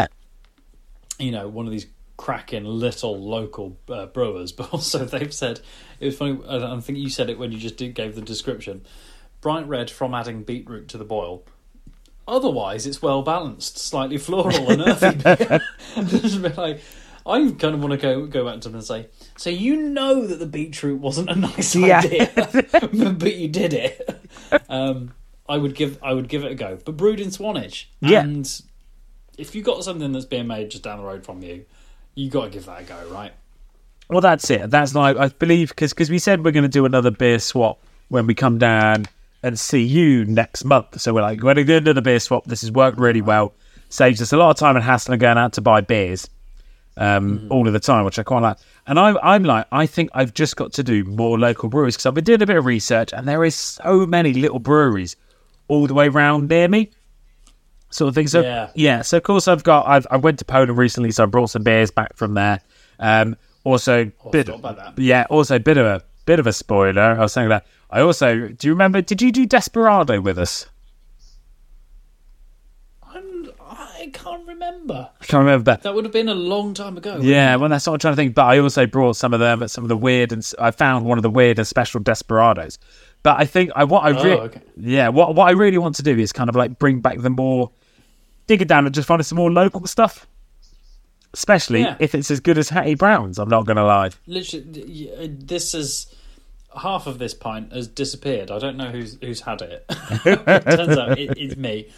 you 1.18 1.30
know, 1.30 1.48
one 1.48 1.66
of 1.66 1.72
these 1.72 1.86
cracking 2.16 2.64
little 2.64 3.18
local 3.20 3.76
uh, 3.88 4.06
brewers. 4.06 4.52
But 4.62 4.72
also 4.72 5.04
they've 5.04 5.34
said 5.34 5.60
it 6.00 6.06
was 6.06 6.16
funny. 6.16 6.38
I 6.48 6.80
think 6.80 6.98
you 6.98 7.10
said 7.10 7.28
it 7.28 7.38
when 7.38 7.52
you 7.52 7.58
just 7.58 7.76
did, 7.76 7.94
gave 7.94 8.14
the 8.14 8.22
description. 8.22 8.86
Bright 9.40 9.68
red 9.68 9.90
from 9.90 10.14
adding 10.14 10.44
beetroot 10.44 10.88
to 10.88 10.98
the 10.98 11.04
boil. 11.04 11.44
Otherwise, 12.26 12.86
it's 12.86 13.02
well 13.02 13.22
balanced, 13.22 13.76
slightly 13.76 14.16
floral 14.16 14.70
and 14.70 14.80
earthy. 14.80 15.18
Just 16.06 16.36
a 16.36 16.40
bit 16.40 16.56
like, 16.56 16.80
I 17.24 17.38
kind 17.58 17.74
of 17.74 17.80
want 17.80 17.92
to 17.92 17.96
go 17.98 18.26
go 18.26 18.44
back 18.44 18.60
to 18.62 18.68
them 18.68 18.74
and 18.76 18.84
say, 18.84 19.06
so 19.36 19.50
you 19.50 19.76
know 19.76 20.26
that 20.26 20.36
the 20.36 20.46
beetroot 20.46 21.00
wasn't 21.00 21.30
a 21.30 21.34
nice 21.34 21.74
Yeah. 21.76 21.98
idea, 22.00 22.30
but 23.12 23.36
you 23.36 23.48
did 23.48 23.72
it. 23.74 24.20
Um, 24.68 25.14
I 25.48 25.56
would 25.56 25.74
give 25.74 25.98
I 26.02 26.12
would 26.14 26.28
give 26.28 26.44
it 26.44 26.52
a 26.52 26.54
go, 26.54 26.78
but 26.84 26.96
brewed 26.96 27.20
in 27.20 27.30
Swanage. 27.30 27.90
Yeah. 28.00 28.22
And 28.22 28.50
if 29.38 29.54
you 29.54 29.62
got 29.62 29.84
something 29.84 30.12
that's 30.12 30.24
being 30.24 30.46
made 30.46 30.70
just 30.70 30.82
down 30.82 30.98
the 30.98 31.04
road 31.04 31.24
from 31.24 31.42
you, 31.42 31.64
you 32.14 32.30
got 32.30 32.44
to 32.44 32.50
give 32.50 32.66
that 32.66 32.80
a 32.80 32.84
go, 32.84 33.08
right? 33.10 33.32
Well, 34.08 34.20
that's 34.20 34.50
it. 34.50 34.70
That's 34.70 34.94
like 34.94 35.16
I 35.16 35.28
believe 35.28 35.70
because 35.70 35.92
because 35.92 36.10
we 36.10 36.18
said 36.18 36.44
we're 36.44 36.50
going 36.52 36.64
to 36.64 36.68
do 36.68 36.84
another 36.84 37.10
beer 37.10 37.38
swap 37.38 37.78
when 38.08 38.26
we 38.26 38.34
come 38.34 38.58
down 38.58 39.06
and 39.42 39.58
see 39.58 39.82
you 39.82 40.24
next 40.24 40.64
month. 40.64 41.00
So 41.00 41.14
we're 41.14 41.22
like, 41.22 41.38
we're 41.38 41.54
going 41.54 41.56
to 41.56 41.64
do 41.64 41.76
another 41.78 42.00
beer 42.00 42.20
swap. 42.20 42.44
This 42.44 42.60
has 42.60 42.70
worked 42.70 42.98
really 42.98 43.22
well. 43.22 43.54
Saves 43.88 44.22
us 44.22 44.32
a 44.32 44.36
lot 44.36 44.50
of 44.50 44.56
time 44.56 44.76
and 44.76 44.84
hassle 44.84 45.12
and 45.14 45.20
going 45.20 45.36
out 45.38 45.54
to 45.54 45.60
buy 45.60 45.80
beers 45.80 46.28
um, 46.96 47.46
all 47.50 47.66
of 47.66 47.72
the 47.72 47.80
time, 47.80 48.04
which 48.04 48.18
I 48.18 48.22
quite 48.22 48.40
like. 48.40 48.56
And 48.86 48.98
I'm, 48.98 49.16
I'm 49.22 49.44
like, 49.44 49.66
I 49.72 49.86
think 49.86 50.10
I've 50.12 50.34
just 50.34 50.56
got 50.56 50.72
to 50.74 50.82
do 50.82 51.04
more 51.04 51.38
local 51.38 51.68
breweries 51.68 51.94
because 51.94 52.06
I've 52.06 52.14
been 52.14 52.24
doing 52.24 52.42
a 52.42 52.46
bit 52.46 52.56
of 52.56 52.64
research 52.66 53.12
and 53.12 53.26
there 53.28 53.44
is 53.44 53.54
so 53.54 54.06
many 54.06 54.32
little 54.32 54.58
breweries 54.58 55.16
all 55.68 55.86
the 55.86 55.94
way 55.94 56.08
around 56.08 56.48
near 56.48 56.68
me. 56.68 56.90
Sort 57.90 58.08
of 58.08 58.14
thing. 58.14 58.26
So 58.26 58.40
Yeah. 58.40 58.70
yeah. 58.74 59.02
So 59.02 59.18
of 59.18 59.22
course 59.22 59.46
I've 59.48 59.62
got 59.62 59.86
I've 59.86 60.06
I 60.10 60.16
went 60.16 60.38
to 60.40 60.44
Poland 60.44 60.76
recently, 60.78 61.10
so 61.10 61.22
I 61.24 61.26
brought 61.26 61.50
some 61.50 61.62
beers 61.62 61.90
back 61.90 62.16
from 62.16 62.34
there. 62.34 62.60
Um, 62.98 63.36
also, 63.64 64.10
bit, 64.32 64.48
about 64.48 64.76
that. 64.76 64.98
yeah, 64.98 65.26
also 65.30 65.58
bit 65.58 65.76
of 65.76 65.86
a 65.86 66.02
bit 66.24 66.40
of 66.40 66.46
a 66.46 66.52
spoiler. 66.52 67.00
I 67.02 67.18
was 67.18 67.32
saying 67.32 67.50
that 67.50 67.66
I 67.90 68.00
also 68.00 68.48
do 68.48 68.66
you 68.66 68.72
remember? 68.72 69.00
Did 69.02 69.20
you 69.22 69.30
do 69.30 69.46
Desperado 69.46 70.20
with 70.20 70.38
us? 70.38 70.66
I'm, 73.02 73.50
I 74.02 74.06
can't 74.08 74.46
remember. 74.46 75.08
I 75.20 75.24
can't 75.24 75.40
remember. 75.44 75.64
But 75.64 75.82
That 75.82 75.94
would 75.94 76.04
have 76.04 76.12
been 76.12 76.28
a 76.28 76.34
long 76.34 76.74
time 76.74 76.96
ago. 76.96 77.18
yeah, 77.22 77.56
well, 77.56 77.68
that's 77.68 77.86
what 77.86 77.92
I'm 77.94 77.98
trying 78.00 78.12
to 78.12 78.16
think. 78.16 78.34
But 78.34 78.46
I 78.46 78.58
also 78.58 78.86
brought 78.86 79.16
some 79.16 79.32
of 79.32 79.40
them, 79.40 79.66
some 79.68 79.84
of 79.84 79.88
the 79.88 79.96
weird, 79.96 80.32
and 80.32 80.44
I 80.58 80.70
found 80.72 81.04
one 81.06 81.18
of 81.18 81.22
the 81.22 81.30
weird 81.30 81.58
and 81.58 81.66
special 81.66 82.00
Desperados. 82.00 82.78
But 83.22 83.38
I 83.40 83.44
think 83.44 83.70
I 83.76 83.84
what 83.84 84.02
I 84.04 84.10
Oh, 84.18 84.24
really, 84.24 84.40
okay. 84.40 84.60
yeah, 84.76 85.08
what 85.08 85.34
what 85.36 85.46
I 85.48 85.52
really 85.52 85.78
want 85.78 85.94
to 85.96 86.02
do 86.02 86.18
is 86.18 86.32
kind 86.32 86.50
of 86.50 86.56
like 86.56 86.78
bring 86.78 87.00
back 87.00 87.18
the 87.20 87.30
more, 87.30 87.70
dig 88.48 88.60
it 88.60 88.68
down 88.68 88.84
and 88.86 88.94
just 88.94 89.06
find 89.06 89.24
some 89.24 89.36
more 89.36 89.50
local 89.52 89.86
stuff. 89.86 90.26
Especially 91.34 91.80
Yeah. 91.80 91.96
if 91.98 92.14
it's 92.14 92.30
as 92.30 92.40
good 92.40 92.58
as 92.58 92.68
Hattie 92.68 92.94
Brown's. 92.94 93.38
I'm 93.38 93.48
not 93.48 93.64
going 93.64 93.76
to 93.78 93.84
lie. 93.84 94.10
Literally, 94.26 95.10
uh, 95.16 95.28
this 95.30 95.72
is 95.74 96.14
half 96.76 97.06
of 97.06 97.18
this 97.18 97.32
pint 97.32 97.72
has 97.72 97.86
disappeared. 97.88 98.50
I 98.50 98.58
don't 98.58 98.76
know 98.76 98.90
who's 98.90 99.16
who's 99.22 99.40
had 99.40 99.62
it. 99.62 99.84
Turns 100.24 100.98
out 100.98 101.18
it, 101.18 101.38
it's 101.38 101.56
me, 101.56 101.88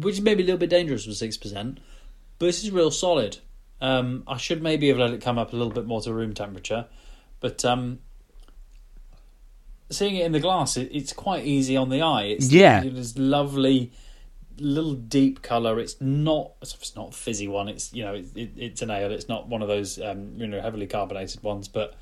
which 0.00 0.16
is 0.16 0.20
maybe 0.20 0.42
a 0.42 0.46
little 0.46 0.58
bit 0.58 0.70
dangerous 0.70 1.06
with 1.06 1.16
six 1.16 1.36
percent, 1.36 1.78
but 2.38 2.46
this 2.46 2.62
is 2.64 2.70
real 2.70 2.90
solid. 2.90 3.38
Um, 3.80 4.22
I 4.26 4.36
should 4.36 4.62
maybe 4.62 4.88
have 4.88 4.98
let 4.98 5.10
it 5.12 5.20
come 5.20 5.38
up 5.38 5.52
a 5.52 5.56
little 5.56 5.72
bit 5.72 5.86
more 5.86 6.00
to 6.02 6.12
room 6.12 6.34
temperature, 6.34 6.86
but 7.40 7.64
um, 7.64 7.98
seeing 9.90 10.16
it 10.16 10.24
in 10.24 10.32
the 10.32 10.40
glass, 10.40 10.76
it, 10.76 10.88
it's 10.92 11.12
quite 11.12 11.44
easy 11.44 11.76
on 11.76 11.88
the 11.88 12.00
eye. 12.02 12.24
It's 12.24 12.50
Yeah. 12.50 12.82
it 12.82 12.96
is 12.96 13.18
lovely. 13.18 13.92
Little 14.58 14.94
deep 14.94 15.42
color. 15.42 15.80
It's 15.80 16.00
not. 16.00 16.52
It's 16.60 16.94
not 16.94 17.08
a 17.08 17.12
fizzy 17.12 17.48
one. 17.48 17.68
It's 17.68 17.92
you 17.92 18.04
know. 18.04 18.14
It, 18.14 18.26
it, 18.36 18.50
it's 18.56 18.82
an 18.82 18.90
ale. 18.90 19.10
It's 19.10 19.28
not 19.28 19.48
one 19.48 19.62
of 19.62 19.68
those 19.68 20.00
um, 20.00 20.34
you 20.36 20.46
know 20.46 20.60
heavily 20.60 20.86
carbonated 20.86 21.42
ones. 21.42 21.68
But 21.68 21.94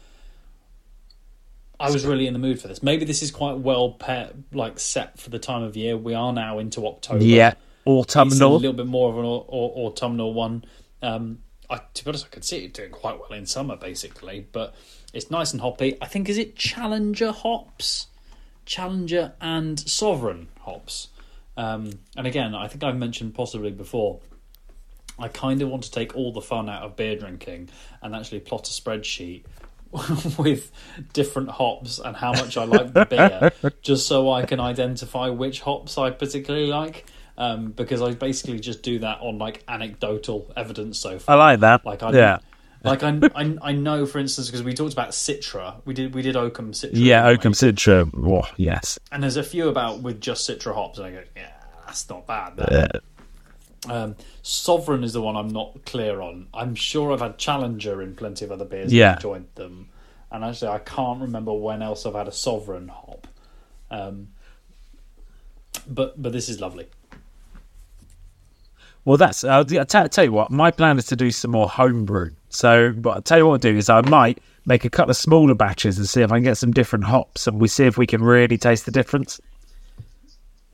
I 1.79 1.91
was 1.91 2.05
really 2.05 2.27
in 2.27 2.33
the 2.33 2.41
mood 2.41 2.61
for 2.61 2.67
this. 2.69 2.83
Maybe 2.83 3.05
this 3.05 3.23
is 3.23 3.31
quite 3.31 3.59
well 3.59 3.93
pair, 3.93 4.33
like 4.53 4.79
set 4.81 5.19
for 5.19 5.31
the 5.31 5.39
time 5.39 5.63
of 5.63 5.77
year. 5.77 5.97
We 5.97 6.13
are 6.13 6.33
now 6.33 6.59
into 6.59 6.87
October. 6.87 7.23
Yeah, 7.25 7.55
it's 8.29 8.41
a 8.59 8.61
little 8.61 8.77
bit 8.77 8.87
more 8.87 9.11
of 9.11 9.19
an 9.19 9.25
au- 9.25 9.47
au- 9.49 9.87
autumnal 9.87 10.33
one. 10.35 10.65
Um, 11.03 11.39
I, 11.69 11.81
to 11.95 12.05
be 12.05 12.11
honest, 12.11 12.27
I 12.27 12.29
could 12.29 12.45
see 12.45 12.65
it 12.65 12.75
doing 12.75 12.91
quite 12.91 13.19
well 13.19 13.33
in 13.33 13.47
summer, 13.47 13.77
basically. 13.77 14.47
But 14.53 14.75
it's 15.13 15.31
nice 15.31 15.53
and 15.53 15.61
hoppy. 15.61 15.97
I 16.01 16.07
think 16.07 16.29
is 16.29 16.39
it 16.39 16.57
Challenger 16.57 17.33
hops, 17.33 18.09
Challenger 18.67 19.33
and 19.41 19.79
Sovereign 19.79 20.49
hops. 20.61 21.09
Um, 21.57 21.99
and 22.17 22.27
again, 22.27 22.55
I 22.55 22.69
think 22.69 22.83
I've 22.85 22.97
mentioned 22.97 23.35
possibly 23.35 23.71
before. 23.71 24.21
I 25.19 25.29
kind 25.29 25.61
of 25.61 25.69
want 25.69 25.85
to 25.85 25.91
take 25.91 26.17
all 26.17 26.33
the 26.33 26.41
fun 26.41 26.71
out 26.71 26.83
of 26.83 26.97
beer 26.97 27.15
drinking 27.15 27.69
and 28.03 28.15
actually 28.15 28.41
plot 28.41 28.67
a 28.69 28.73
spreadsheet 28.73 29.43
with 30.39 30.71
different 31.13 31.51
hops 31.51 31.99
and 31.99 32.17
how 32.17 32.33
much 32.33 32.57
I 32.57 32.65
like 32.65 32.93
the 32.95 33.05
beer, 33.05 33.73
just 33.83 34.07
so 34.07 34.33
I 34.33 34.45
can 34.47 34.61
identify 34.61 35.29
which 35.29 35.61
hops 35.61 35.99
I 35.99 36.11
particularly 36.11 36.67
like. 36.69 37.07
Um, 37.41 37.73
because 37.73 38.03
I 38.03 38.13
basically 38.13 38.61
just 38.61 38.83
do 38.83 38.99
that 38.99 39.21
on 39.23 39.39
like 39.39 39.65
anecdotal 39.67 40.53
evidence 40.59 40.99
so 40.99 41.19
far. 41.19 41.37
I 41.37 41.39
like 41.39 41.61
that. 41.61 41.87
Like 41.87 42.03
I, 42.03 42.13
yeah, 42.13 42.39
like 42.85 43.03
I, 43.03 43.19
I, 43.35 43.57
I 43.63 43.73
know, 43.73 44.05
for 44.05 44.19
instance, 44.19 44.49
because 44.49 44.63
we 44.63 44.75
talked 44.75 44.93
about 44.93 45.13
Citra. 45.13 45.81
We 45.87 45.95
did 45.95 46.15
we 46.15 46.21
did 46.21 46.37
Oakham 46.37 46.73
Citra. 46.73 46.91
yeah? 46.93 47.27
Oakham 47.27 47.55
Citra. 47.55 48.11
Oh, 48.15 48.47
yes. 48.59 48.99
And 49.11 49.23
there's 49.23 49.39
a 49.39 49.43
few 49.43 49.71
about 49.71 50.03
with 50.03 50.21
just 50.21 50.49
Citra 50.49 50.75
hops, 50.75 50.99
and 50.99 51.07
I 51.07 51.11
go, 51.13 51.23
yeah, 51.35 51.53
that's 51.87 52.07
not 52.11 52.27
bad. 52.27 52.59
That. 52.59 53.03
Um, 53.89 54.17
Sovereign 54.43 55.03
is 55.03 55.15
the 55.15 55.23
one 55.23 55.35
I'm 55.35 55.49
not 55.49 55.87
clear 55.87 56.21
on. 56.21 56.49
I'm 56.53 56.75
sure 56.75 57.11
I've 57.11 57.23
had 57.23 57.39
Challenger 57.39 58.03
in 58.03 58.17
plenty 58.17 58.45
of 58.45 58.53
other 58.53 58.67
beers. 58.67 58.93
Yeah. 58.93 59.15
Enjoyed 59.15 59.55
them, 59.55 59.89
and 60.31 60.45
actually 60.45 60.69
I 60.69 60.81
can't 60.81 61.23
remember 61.23 61.55
when 61.55 61.81
else 61.81 62.05
I've 62.05 62.15
had 62.15 62.29
a 62.29 62.33
Sovereign 62.33 62.89
hop. 62.89 63.27
Um, 63.91 64.29
but 65.89 66.21
but 66.21 66.33
this 66.33 66.51
is 66.51 66.61
lovely. 66.61 66.89
Well, 69.11 69.17
that's. 69.17 69.43
I'll, 69.43 69.67
I'll 69.77 69.85
tell, 69.85 70.09
tell 70.09 70.23
you 70.23 70.31
what. 70.31 70.53
My 70.53 70.71
plan 70.71 70.97
is 70.97 71.07
to 71.07 71.17
do 71.17 71.33
some 71.33 71.51
more 71.51 71.69
homebrew. 71.69 72.31
So, 72.49 72.95
but 72.97 73.11
I'll 73.11 73.23
tell 73.23 73.39
you 73.39 73.47
what 73.47 73.55
I'll 73.55 73.59
do 73.59 73.77
is 73.77 73.91
I 73.91 74.03
might 74.03 74.39
make 74.67 74.85
a 74.85 74.89
couple 74.89 75.11
of 75.11 75.17
smaller 75.17 75.57
batches 75.57 75.99
and 75.99 76.09
see 76.09 76.23
if 76.23 76.31
I 76.31 76.37
can 76.37 76.45
get 76.45 76.59
some 76.59 76.71
different 76.71 77.07
hops, 77.07 77.49
and 77.49 77.61
we 77.61 77.67
see 77.67 77.87
if 77.87 77.99
we 77.99 78.07
can 78.07 78.23
really 78.23 78.57
taste 78.57 78.85
the 78.85 78.93
difference 78.93 79.41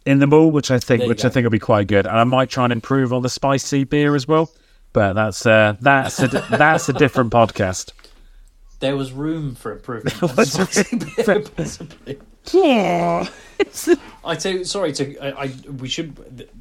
in 0.04 0.18
them 0.18 0.34
all, 0.34 0.50
which 0.50 0.70
I 0.70 0.78
think, 0.78 1.04
which 1.04 1.24
I 1.24 1.30
think 1.30 1.44
will 1.44 1.50
be 1.50 1.58
quite 1.58 1.86
good. 1.86 2.06
And 2.06 2.14
I 2.14 2.24
might 2.24 2.50
try 2.50 2.64
and 2.64 2.74
improve 2.74 3.14
on 3.14 3.22
the 3.22 3.30
spicy 3.30 3.84
beer 3.84 4.14
as 4.14 4.28
well. 4.28 4.50
But 4.92 5.14
that's 5.14 5.46
uh, 5.46 5.76
that's 5.80 6.20
a, 6.20 6.28
that's 6.50 6.90
a 6.90 6.92
different 6.92 7.32
podcast. 7.32 7.92
There 8.80 8.98
was 8.98 9.12
room 9.12 9.54
for 9.54 9.72
improvement. 9.72 10.20
on 12.54 13.26
spicy 13.26 13.32
beer, 13.56 13.64
possibly. 13.64 14.02
I 14.24 14.34
tell 14.34 14.52
you, 14.52 14.64
sorry 14.64 14.92
to 14.92 15.18
I, 15.18 15.44
I 15.44 15.54
we 15.78 15.88
should. 15.88 16.16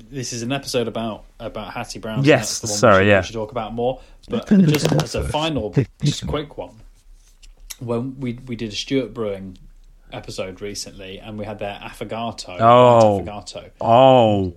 This 0.09 0.33
is 0.33 0.41
an 0.41 0.51
episode 0.51 0.87
about 0.87 1.25
about 1.39 1.73
Hattie 1.73 1.99
Brown. 1.99 2.23
Yes, 2.23 2.59
that's 2.59 2.61
the 2.61 2.67
one 2.67 2.77
sorry, 2.79 2.93
we 2.93 2.99
should, 3.05 3.09
yeah. 3.09 3.19
we 3.19 3.25
should 3.25 3.33
talk 3.33 3.51
about 3.51 3.73
more. 3.73 4.01
But 4.29 4.47
just 4.47 4.91
as 4.91 5.15
a 5.15 5.27
final, 5.27 5.73
just 6.03 6.23
a 6.23 6.25
quick 6.25 6.57
one. 6.57 6.75
When 7.79 8.19
we 8.19 8.33
we 8.45 8.55
did 8.55 8.71
a 8.71 8.75
Stuart 8.75 9.13
Brewing 9.13 9.57
episode 10.11 10.61
recently, 10.61 11.19
and 11.19 11.37
we 11.37 11.45
had 11.45 11.59
their 11.59 11.79
affogato. 11.81 12.57
Oh. 12.59 13.21
affogato. 13.21 13.71
Oh, 13.81 14.55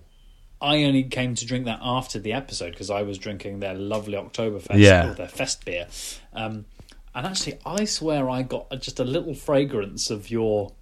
I 0.60 0.84
only 0.84 1.04
came 1.04 1.34
to 1.36 1.46
drink 1.46 1.66
that 1.66 1.80
after 1.82 2.18
the 2.18 2.32
episode 2.32 2.70
because 2.70 2.90
I 2.90 3.02
was 3.02 3.18
drinking 3.18 3.60
their 3.60 3.74
lovely 3.74 4.14
Oktoberfest 4.14 4.78
Yeah. 4.78 5.10
or 5.10 5.14
their 5.14 5.28
fest 5.28 5.64
beer. 5.64 5.86
Um, 6.32 6.66
and 7.14 7.26
actually, 7.26 7.58
I 7.64 7.84
swear 7.84 8.28
I 8.28 8.42
got 8.42 8.70
just 8.80 9.00
a 9.00 9.04
little 9.04 9.34
fragrance 9.34 10.10
of 10.10 10.30
your 10.30 10.72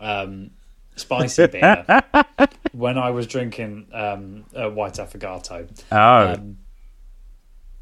um, 0.00 0.50
spicy 0.96 1.46
beer 1.46 1.86
when 2.72 2.98
I 2.98 3.10
was 3.10 3.26
drinking 3.26 3.88
um, 3.92 4.44
uh, 4.54 4.68
White 4.70 4.94
Affogato. 4.94 5.68
oh, 5.92 5.96
Um, 6.34 6.58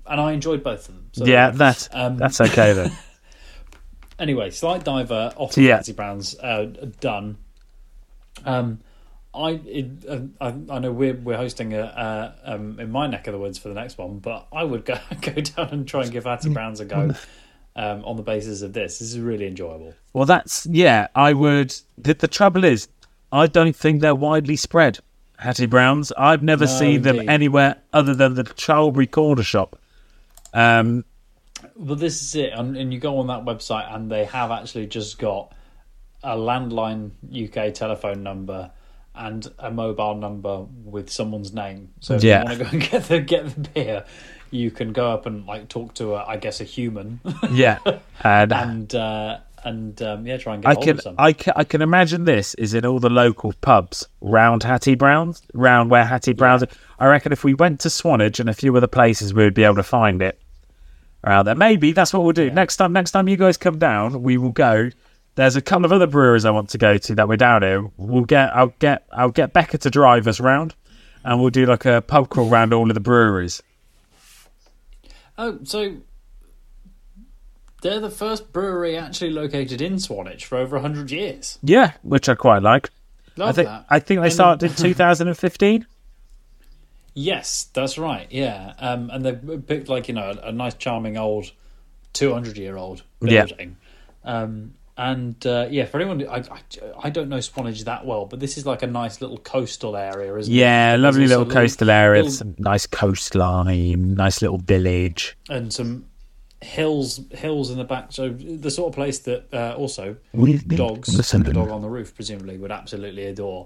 and 0.07 0.21
I 0.21 0.33
enjoyed 0.33 0.63
both 0.63 0.89
of 0.89 0.95
them. 0.95 1.09
So 1.13 1.27
yeah, 1.27 1.51
that's 1.51 1.89
Um, 1.93 2.17
that's 2.17 2.41
okay 2.41 2.73
then. 2.73 2.93
Anyway, 4.19 4.51
slight 4.51 4.83
diver 4.83 5.33
off 5.37 5.57
Yeah. 5.57 5.67
the 5.67 5.75
Fancy 5.77 5.93
Browns 5.93 6.37
uh, 6.41 6.67
done. 6.99 7.39
Um, 8.45 8.81
I, 9.33 9.51
it, 9.65 9.87
uh, 10.09 10.19
I 10.41 10.49
I 10.71 10.79
know 10.81 10.91
we're 10.91 11.15
we're 11.15 11.37
hosting 11.37 11.73
a 11.75 11.83
uh, 11.83 12.33
um 12.45 12.81
in 12.81 12.91
my 12.91 13.07
neck 13.07 13.29
of 13.29 13.33
the 13.33 13.39
woods 13.39 13.59
for 13.59 13.69
the 13.69 13.75
next 13.75 13.97
one, 13.97 14.19
but 14.19 14.49
I 14.53 14.65
would 14.65 14.85
go 14.85 14.99
go 15.21 15.33
down 15.35 15.69
and 15.71 15.87
try 15.87 16.03
and 16.03 16.11
give 16.11 16.25
Hattie 16.25 16.51
Browns 16.51 16.81
a 16.81 16.85
go. 16.85 17.15
Um, 17.79 18.05
on 18.05 18.17
the 18.17 18.25
basis 18.25 18.63
of 18.63 18.73
this, 18.73 18.99
this 18.99 19.13
is 19.13 19.21
really 19.21 19.47
enjoyable. 19.47 19.95
Well, 20.13 20.27
that's 20.27 20.67
yeah. 20.67 21.07
I 21.15 21.33
would. 21.33 21.73
The, 21.97 22.13
the 22.13 22.27
trouble 22.27 22.65
is, 22.65 22.89
I 23.31 23.47
don't 23.47 23.77
think 23.77 24.01
they're 24.01 24.17
widely 24.17 24.57
spread. 24.57 24.99
Hattie 25.39 25.67
Browns. 25.67 26.11
I've 26.19 26.43
never 26.43 26.65
No, 26.65 26.71
seen 26.79 27.03
them 27.03 27.29
anywhere 27.29 27.77
other 27.93 28.15
than 28.17 28.35
the 28.35 28.43
Charlbury 28.43 29.07
Corner 29.07 29.45
Shop. 29.45 29.79
Um, 30.53 31.05
Well, 31.77 31.95
this 31.95 32.21
is 32.21 32.35
it, 32.35 32.53
and, 32.53 32.77
and 32.77 32.93
you 32.93 32.99
go 32.99 33.19
on 33.19 33.29
that 33.29 33.45
website, 33.45 33.95
and 33.95 34.11
they 34.11 34.25
have 34.25 34.51
actually 34.51 34.89
just 34.89 35.21
got 35.21 35.55
a 36.25 36.37
landline 36.37 37.13
UK 37.33 37.73
telephone 37.73 38.25
number 38.25 38.73
and 39.19 39.51
a 39.59 39.71
mobile 39.71 40.15
number 40.15 40.65
with 40.85 41.11
someone's 41.11 41.53
name. 41.53 41.91
So 42.01 42.15
if 42.15 42.25
Yeah. 42.25 42.41
you 42.41 42.45
want 42.45 42.59
to 42.59 42.65
go 42.65 42.71
and 42.71 42.83
get 42.91 43.05
the 43.05 43.21
get 43.21 43.55
the 43.55 43.61
beer, 43.71 44.05
you 44.51 44.71
can 44.71 44.93
go 44.93 45.11
up 45.11 45.27
and 45.27 45.45
like 45.47 45.69
talk 45.69 45.95
to 45.95 46.15
a, 46.15 46.25
I 46.25 46.37
guess, 46.37 46.61
a 46.61 46.65
human, 46.65 47.21
yeah, 47.51 47.79
and, 48.23 48.53
and 48.53 48.95
uh, 48.95 49.39
and 49.65 50.01
um, 50.03 50.27
yeah, 50.27 50.37
try 50.39 50.55
and 50.55 50.63
get 50.63 50.71
I 50.71 50.75
hold 50.75 50.85
can 50.85 50.97
of 50.97 51.03
some. 51.03 51.15
I 51.19 51.33
can 51.33 51.53
I 51.57 51.65
can 51.65 51.83
imagine 51.83 52.25
this 52.25 52.55
is 52.55 52.73
in 52.75 52.87
all 52.87 53.01
the 53.01 53.11
local 53.11 53.53
pubs 53.61 54.07
round 54.21 54.63
Hattie 54.63 54.95
Browns, 54.95 55.43
round 55.53 55.91
where 55.91 56.05
Hattie 56.05 56.33
Browns. 56.33 56.65
I 56.99 57.07
reckon 57.07 57.33
if 57.33 57.45
we 57.45 57.55
went 57.55 57.81
to 57.81 57.91
Swanage 57.91 58.41
and 58.41 58.49
a 58.49 58.55
few 58.55 58.75
other 58.77 58.87
places, 58.87 59.35
we 59.35 59.45
would 59.45 59.55
be 59.55 59.65
able 59.65 59.77
to 59.77 59.83
find 59.83 60.23
it 60.23 60.41
around 61.25 61.45
there. 61.47 61.55
Maybe 61.55 61.93
that's 61.93 62.13
what 62.13 62.23
we'll 62.23 62.33
do 62.33 62.51
next 62.51 62.77
time. 62.77 62.93
Next 62.93 63.11
time 63.11 63.29
you 63.29 63.37
guys 63.37 63.57
come 63.57 63.79
down, 63.79 64.23
we 64.23 64.39
will 64.39 64.53
go. 64.53 64.91
There's 65.39 65.55
a 65.55 65.63
couple 65.63 65.85
of 65.85 65.93
other 65.93 66.09
breweries 66.09 66.45
I 66.45 66.51
want 66.51 66.71
to 66.71 66.79
go 66.79 66.99
to 66.99 67.15
that 67.15 67.29
we're 67.29 67.37
down 67.37 67.63
here. 67.63 67.89
We'll 67.97 68.25
get 68.25 68.57
I'll 68.57 68.75
get 68.81 69.07
I'll 69.13 69.31
get 69.31 69.53
Becca 69.53 69.79
to 69.79 69.89
drive 69.89 70.27
us 70.27 70.41
round, 70.41 70.75
and 71.23 71.41
we'll 71.41 71.51
do 71.51 71.65
like 71.65 71.85
a 71.85 72.03
pub 72.03 72.29
crawl 72.29 72.49
round 72.49 72.75
all 72.75 72.91
of 72.91 72.95
the 72.95 73.01
breweries. 73.01 73.63
Oh, 75.39 75.61
so 75.63 75.99
they're 77.83 78.01
the 78.01 78.11
first 78.11 78.53
brewery 78.53 78.97
actually 78.97 79.31
located 79.31 79.81
in 79.81 80.01
Swanage 80.01 80.45
for 80.45 80.59
over 80.59 80.81
hundred 80.81 81.13
years. 81.13 81.61
Yeah, 81.63 81.93
which 82.03 82.29
I 82.29 82.35
quite 82.35 82.63
like. 82.65 82.91
Love 83.37 83.51
I 83.51 83.53
think 83.53 83.69
that. 83.69 83.87
I 83.89 83.99
think 84.01 84.19
they 84.21 84.25
And- 84.25 84.33
started 84.35 84.71
in 84.71 84.75
2015. 84.77 85.87
Yes, 87.15 87.69
that's 87.73 87.97
right. 87.97 88.27
Yeah, 88.31 88.75
um, 88.81 89.09
and 89.11 89.25
they've 89.25 89.65
picked 89.69 89.89
like 89.89 90.09
you 90.09 90.15
know 90.15 90.31
a, 90.43 90.49
a 90.49 90.53
nice, 90.53 90.75
charming 90.75 91.17
old, 91.17 91.53
two 92.13 92.33
hundred 92.33 92.59
year 92.59 92.77
old 92.77 93.05
Yeah. 93.21 93.45
building. 93.45 93.77
Um, 94.25 94.75
and 94.99 95.47
uh, 95.47 95.69
yeah, 95.71 95.87
for 95.87 95.99
anyone, 96.01 96.27
I, 96.29 96.39
I 96.39 96.61
I 97.05 97.11
don't 97.11 97.29
know 97.31 97.41
Swanage 97.41 97.85
that 97.85 98.05
well, 98.05 98.27
but 98.27 98.41
this 98.41 98.59
is 98.59 98.67
like 98.67 98.83
a 98.83 98.87
nice 98.87 99.21
little 99.23 99.39
coastal 99.39 99.97
area, 99.97 100.35
isn't 100.37 100.53
it? 100.53 100.57
Yeah, 100.57 100.97
lovely 100.99 101.27
little 101.27 101.47
coastal 101.47 101.89
area, 101.91 102.23
little- 102.25 102.37
some 102.37 102.55
nice 102.59 102.87
coastline, 102.87 104.15
nice 104.15 104.43
little 104.43 104.59
village. 104.59 105.37
and 105.49 105.73
some 105.73 106.05
hills 106.61 107.21
hills 107.31 107.71
in 107.71 107.79
the 107.79 107.85
back. 107.85 108.09
So 108.11 108.31
the 108.31 108.71
sort 108.71 108.89
of 108.91 108.95
place 108.97 109.21
that 109.21 109.45
uh, 109.55 109.75
also 109.77 110.17
dogs, 110.35 111.15
Listen. 111.17 111.43
the 111.45 111.53
dog 111.53 111.69
on 111.71 111.81
the 111.83 111.89
roof, 111.89 112.15
presumably 112.15 112.59
would 112.59 112.73
absolutely 112.73 113.27
adore. 113.27 113.65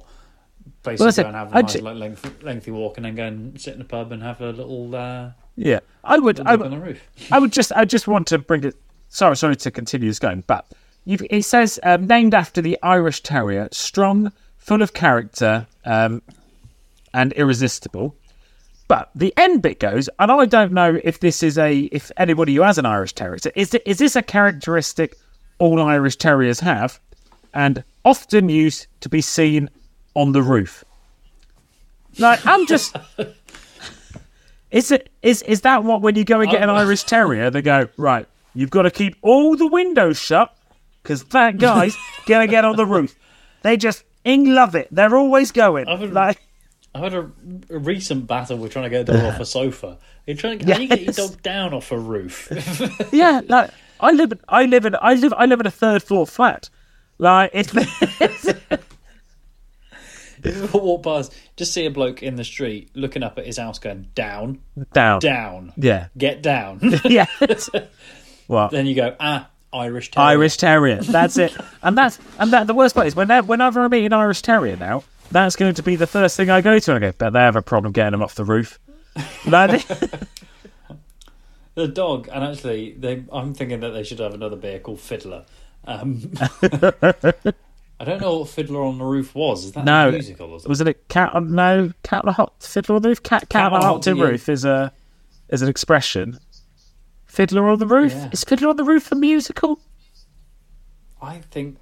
Well, 0.84 0.94
Basically, 0.94 1.06
that's 1.06 1.16
go 1.18 1.26
and 1.26 1.36
have 1.36 1.52
a 1.54 1.62
nice, 1.62 1.80
like, 1.80 1.96
lengthy, 1.96 2.30
lengthy 2.44 2.70
walk, 2.70 2.96
and 2.96 3.04
then 3.06 3.14
go 3.16 3.24
and 3.24 3.60
sit 3.60 3.74
in 3.74 3.80
a 3.80 3.84
pub 3.84 4.12
and 4.12 4.22
have 4.22 4.40
a 4.40 4.50
little 4.50 4.94
uh, 4.94 5.30
Yeah, 5.56 5.80
I 6.04 6.18
would, 6.18 6.38
I 6.40 6.54
would, 6.54 6.66
on 6.66 6.70
the 6.70 6.78
roof. 6.78 7.00
I 7.32 7.38
would 7.40 7.52
just, 7.52 7.72
I 7.72 7.84
just 7.84 8.06
want 8.06 8.28
to 8.28 8.38
bring 8.38 8.62
it. 8.64 8.76
Sorry, 9.08 9.36
sorry 9.36 9.56
to 9.56 9.70
continue 9.72 10.08
this 10.08 10.18
going, 10.20 10.44
but 10.46 10.66
you've, 11.04 11.22
it 11.30 11.44
says 11.44 11.78
um, 11.82 12.06
named 12.06 12.34
after 12.34 12.60
the 12.60 12.78
Irish 12.82 13.22
Terrier, 13.22 13.68
strong, 13.72 14.32
full 14.58 14.82
of 14.82 14.92
character, 14.92 15.66
um, 15.84 16.22
and 17.14 17.32
irresistible. 17.32 18.14
But 18.88 19.10
the 19.14 19.32
end 19.36 19.62
bit 19.62 19.80
goes, 19.80 20.08
and 20.18 20.30
I 20.30 20.44
don't 20.44 20.72
know 20.72 21.00
if 21.02 21.20
this 21.20 21.42
is 21.42 21.56
a, 21.56 21.78
if 21.92 22.10
anybody 22.16 22.54
who 22.54 22.62
has 22.62 22.78
an 22.78 22.86
Irish 22.86 23.14
Terrier, 23.14 23.38
is 23.54 23.74
is 23.74 23.98
this 23.98 24.16
a 24.16 24.22
characteristic 24.22 25.16
all 25.58 25.80
Irish 25.80 26.16
Terriers 26.16 26.60
have, 26.60 27.00
and 27.54 27.84
often 28.04 28.48
used 28.48 28.86
to 29.00 29.08
be 29.08 29.20
seen 29.20 29.70
on 30.14 30.32
the 30.32 30.42
roof. 30.42 30.84
Like 32.18 32.44
I'm 32.46 32.66
just. 32.66 32.96
Is 34.70 34.90
it 34.90 35.10
is 35.20 35.42
is 35.42 35.60
that 35.60 35.84
what 35.84 36.00
when 36.00 36.14
you 36.14 36.24
go 36.24 36.40
and 36.40 36.50
get 36.50 36.62
an 36.62 36.70
Irish 36.70 37.02
Terrier 37.02 37.50
they 37.50 37.60
go 37.60 37.90
right? 37.98 38.26
You've 38.54 38.70
got 38.70 38.82
to 38.82 38.90
keep 38.90 39.16
all 39.20 39.54
the 39.54 39.66
windows 39.66 40.18
shut 40.18 40.56
because 41.02 41.24
that 41.24 41.58
guy's 41.58 41.96
gonna 42.26 42.46
get 42.46 42.64
on 42.64 42.76
the 42.76 42.86
roof. 42.86 43.14
They 43.62 43.76
just 43.76 44.04
ing 44.24 44.54
love 44.54 44.74
it. 44.74 44.88
They're 44.90 45.16
always 45.16 45.52
going 45.52 45.88
I 45.88 45.94
would- 45.94 46.12
like 46.12 46.40
I 46.94 46.98
had 46.98 47.14
a, 47.14 47.30
a 47.70 47.78
recent 47.78 48.26
battle 48.26 48.58
with 48.58 48.72
trying 48.72 48.84
to 48.84 48.90
get 48.90 49.08
a 49.08 49.12
dog 49.12 49.24
off 49.34 49.40
a 49.40 49.46
sofa. 49.46 49.96
You're 50.26 50.36
trying 50.36 50.58
to, 50.58 50.74
how 50.74 50.78
you 50.78 50.88
get 50.88 51.00
your 51.00 51.14
dog 51.14 51.40
down 51.40 51.72
off 51.72 51.90
a 51.90 51.98
roof? 51.98 52.52
yeah. 53.12 53.40
Like 53.48 53.70
I 53.98 54.10
live 54.12 54.30
in 54.32 54.40
I 54.48 54.66
live 54.66 54.84
in 54.84 54.94
I 55.00 55.14
live 55.14 55.32
I 55.36 55.46
live 55.46 55.60
in 55.60 55.66
a 55.66 55.70
third 55.70 56.02
floor 56.02 56.26
flat. 56.26 56.68
Like 57.18 57.50
it's, 57.54 57.72
it's 58.20 58.46
If 60.44 60.74
walk 60.74 61.04
past, 61.04 61.32
just 61.56 61.72
see 61.72 61.86
a 61.86 61.90
bloke 61.90 62.22
in 62.22 62.34
the 62.34 62.42
street 62.44 62.90
looking 62.94 63.22
up 63.22 63.38
at 63.38 63.46
his 63.46 63.58
house, 63.58 63.78
going 63.78 64.08
down, 64.14 64.58
down. 64.92 65.20
down, 65.20 65.72
Yeah. 65.76 66.08
get 66.18 66.42
down. 66.42 66.80
Yeah. 67.04 67.26
what? 68.48 68.70
then 68.72 68.86
you 68.86 68.94
go 68.96 69.14
ah 69.20 69.48
Irish 69.72 70.10
terrier. 70.10 70.28
Irish 70.28 70.56
Terrier. 70.56 71.00
That's 71.02 71.38
it. 71.38 71.56
And 71.82 71.98
that's 71.98 72.18
and 72.38 72.52
that 72.52 72.66
the 72.66 72.74
worst 72.74 72.94
part 72.94 73.06
is 73.08 73.16
whenever 73.16 73.46
whenever 73.46 73.80
I 73.82 73.88
meet 73.88 74.04
an 74.06 74.12
Irish 74.12 74.42
Terrier 74.42 74.76
now, 74.76 75.02
that's 75.30 75.56
going 75.56 75.74
to 75.74 75.82
be 75.82 75.96
the 75.96 76.06
first 76.06 76.36
thing 76.36 76.48
I 76.50 76.60
go 76.60 76.78
to. 76.78 76.94
And 76.94 77.04
I 77.04 77.08
go, 77.10 77.14
but 77.18 77.30
they 77.30 77.40
have 77.40 77.56
a 77.56 77.62
problem 77.62 77.92
getting 77.92 78.12
them 78.12 78.22
off 78.22 78.34
the 78.36 78.44
roof. 78.44 78.78
The 81.74 81.88
dog, 81.88 82.28
and 82.30 82.44
actually, 82.44 82.92
they, 82.92 83.24
I'm 83.32 83.54
thinking 83.54 83.80
that 83.80 83.90
they 83.90 84.02
should 84.02 84.18
have 84.18 84.34
another 84.34 84.56
beer 84.56 84.78
called 84.78 85.00
Fiddler. 85.00 85.46
Um, 85.86 86.30
I 86.62 88.04
don't 88.04 88.20
know 88.20 88.40
what 88.40 88.50
Fiddler 88.50 88.82
on 88.82 88.98
the 88.98 89.04
Roof 89.04 89.34
was. 89.34 89.64
Is 89.64 89.72
that 89.72 89.84
No. 89.86 90.10
musical? 90.10 90.48
Or 90.50 90.58
something? 90.58 90.68
was 90.68 90.82
it 90.82 90.88
a 90.88 90.92
cat 90.94 91.34
on 91.34 91.54
no 91.54 91.92
cat 92.02 92.24
on 92.24 92.28
a 92.28 92.32
hot 92.32 92.52
fiddler 92.60 92.96
on 92.96 93.02
the 93.02 93.08
roof? 93.08 93.22
Cat 93.22 93.48
cat, 93.48 93.72
on 93.72 93.80
a 93.80 93.84
hot 93.86 94.02
tin 94.02 94.16
yeah. 94.18 94.24
roof 94.24 94.50
is 94.50 94.66
a 94.66 94.92
is 95.48 95.62
an 95.62 95.68
expression. 95.68 96.38
Fiddler 97.32 97.66
on 97.70 97.78
the 97.78 97.86
roof 97.86 98.12
Yeah. 98.12 98.28
is 98.30 98.44
Fiddler 98.44 98.68
on 98.68 98.76
the 98.76 98.84
Roof 98.84 99.10
a 99.10 99.14
musical? 99.14 99.80
I 101.22 101.38
think 101.50 101.78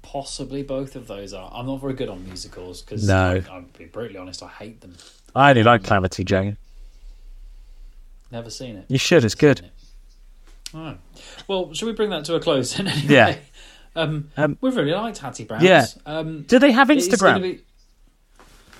possibly 0.00 0.62
both 0.62 0.96
of 0.96 1.06
those 1.06 1.34
are. 1.34 1.50
I'm 1.52 1.66
not 1.66 1.78
very 1.82 1.92
good 1.92 2.08
on 2.08 2.24
musicals 2.24 2.80
because 2.80 3.06
No. 3.06 3.42
I'll 3.50 3.64
be 3.76 3.84
brutally 3.84 4.18
honest, 4.18 4.42
I 4.42 4.48
hate 4.48 4.80
them. 4.80 4.96
I 5.36 5.50
only 5.50 5.62
like 5.62 5.84
Calamity 5.84 6.24
Jane. 6.24 6.56
Never 8.32 8.48
seen 8.48 8.76
it. 8.76 8.86
You 8.88 8.96
should. 8.96 9.26
It's 9.26 9.34
good. 9.34 9.70
Right. 10.72 10.96
Well, 11.46 11.74
should 11.74 11.84
we 11.86 11.92
bring 11.92 12.08
that 12.08 12.24
to 12.24 12.34
a 12.36 12.40
close 12.40 12.74
then? 12.74 12.86
Anyway? 12.88 13.12
Yeah. 13.12 13.36
Um, 13.94 14.30
Um, 14.38 14.56
we've 14.62 14.74
really 14.74 14.92
liked 14.92 15.18
Hattie 15.18 15.44
Brown. 15.44 15.62
Yeah. 15.62 15.84
Um, 16.06 16.42
Do 16.44 16.58
they 16.58 16.72
have 16.72 16.88
Instagram? 16.88 17.42
be- 17.42 17.60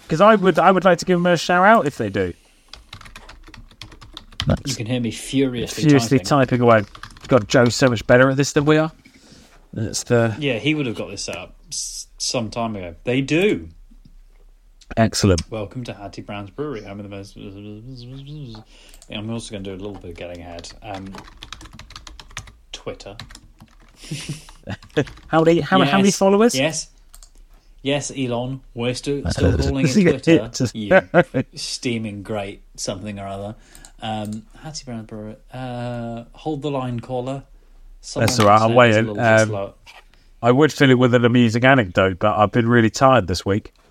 Because 0.04 0.22
I 0.22 0.36
would 0.36 0.58
I 0.58 0.70
would 0.70 0.86
like 0.86 0.98
to 1.00 1.04
give 1.04 1.18
them 1.18 1.26
a 1.30 1.36
shout 1.36 1.66
out 1.66 1.86
if 1.86 1.98
they 1.98 2.08
do. 2.08 2.32
You 4.66 4.74
can 4.74 4.86
hear 4.86 5.00
me 5.00 5.10
furiously, 5.10 5.84
Furiously 5.84 6.18
typing. 6.18 6.26
typing 6.26 6.60
away. 6.62 6.84
God, 7.28 7.48
Joe's 7.48 7.74
so 7.74 7.88
much 7.88 8.06
better 8.06 8.30
at 8.30 8.36
this 8.36 8.52
than 8.52 8.64
we 8.64 8.76
are. 8.78 8.90
That's 9.72 10.02
the 10.04 10.34
Yeah, 10.38 10.58
he 10.58 10.74
would 10.74 10.86
have 10.86 10.96
got 10.96 11.10
this 11.10 11.22
set 11.24 11.36
up 11.36 11.56
some 11.70 12.50
time 12.50 12.74
ago. 12.76 12.94
They 13.04 13.20
do. 13.20 13.68
excellent. 14.96 15.48
Welcome 15.50 15.84
to 15.84 15.92
Hattie 15.94 16.22
Brown's 16.22 16.50
Brewery. 16.50 16.84
I'm 16.86 16.98
in 16.98 17.08
the 17.08 17.16
most. 17.16 17.36
I'm 19.10 19.30
also 19.30 19.50
going 19.52 19.64
to 19.64 19.70
do 19.70 19.74
a 19.74 19.80
little 19.80 19.94
bit 20.00 20.10
of 20.10 20.16
getting 20.16 20.40
ahead. 20.40 20.70
Um, 20.82 21.12
Twitter. 22.72 23.16
How 25.28 25.42
many 25.44 25.60
how, 25.60 25.82
how 25.84 25.98
many 25.98 26.10
followers? 26.10 26.54
Yes. 26.54 26.90
Yes, 27.82 28.10
Elon. 28.16 28.60
We're 28.74 28.94
still 28.94 29.22
still 29.30 29.56
calling 29.56 29.86
it 29.86 29.92
Twitter. 30.24 30.50
You 30.74 31.00
steaming 31.54 32.22
great 32.22 32.62
something 32.76 33.18
or 33.18 33.26
other. 33.26 33.56
Um, 34.02 34.46
Hattie 34.62 34.84
Brown 34.84 35.04
Brewery. 35.04 35.36
Uh, 35.52 36.24
hold 36.32 36.62
the 36.62 36.70
line, 36.70 37.00
caller. 37.00 37.44
Someone 38.00 38.26
That's 38.28 38.40
all 38.40 38.46
right, 38.46 38.60
I'll 38.60 38.72
wait 38.72 38.88
it's 38.90 38.96
a 38.96 38.98
in, 39.00 39.06
little 39.08 39.46
bit 39.46 39.54
um. 39.56 39.74
I 40.42 40.52
would 40.52 40.72
fill 40.72 40.88
it 40.90 40.94
with 40.98 41.12
an 41.14 41.24
amusing 41.26 41.64
anecdote, 41.66 42.18
but 42.18 42.34
I've 42.38 42.50
been 42.50 42.66
really 42.68 42.88
tired 42.90 43.26
this 43.26 43.44
week. 43.44 43.72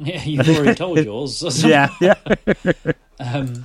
Yeah, 0.00 0.22
you've 0.22 0.48
already 0.48 0.76
told 0.76 0.98
yours. 1.04 1.64
Yeah, 1.64 1.88
yeah. 2.00 2.14
Um, 3.18 3.64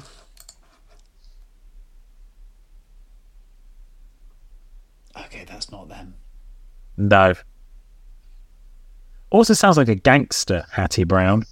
okay, 5.15 5.45
that's 5.47 5.69
not 5.71 5.89
them. 5.89 6.15
No. 6.97 7.33
Also 9.29 9.53
sounds 9.53 9.77
like 9.77 9.87
a 9.89 9.95
gangster, 9.95 10.65
Hattie 10.71 11.03
Brown. 11.03 11.45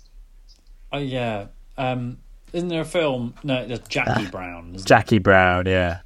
Oh 0.91 0.97
yeah. 0.97 1.47
Um, 1.77 2.17
Isn't 2.53 2.69
there 2.69 2.81
a 2.81 2.85
film? 2.85 3.33
No, 3.43 3.65
there's 3.65 3.79
Jackie 3.81 4.27
Brown. 4.27 4.75
isn't 4.75 4.87
Jackie 4.87 5.19
Brown, 5.19 5.65
yeah. 5.65 5.99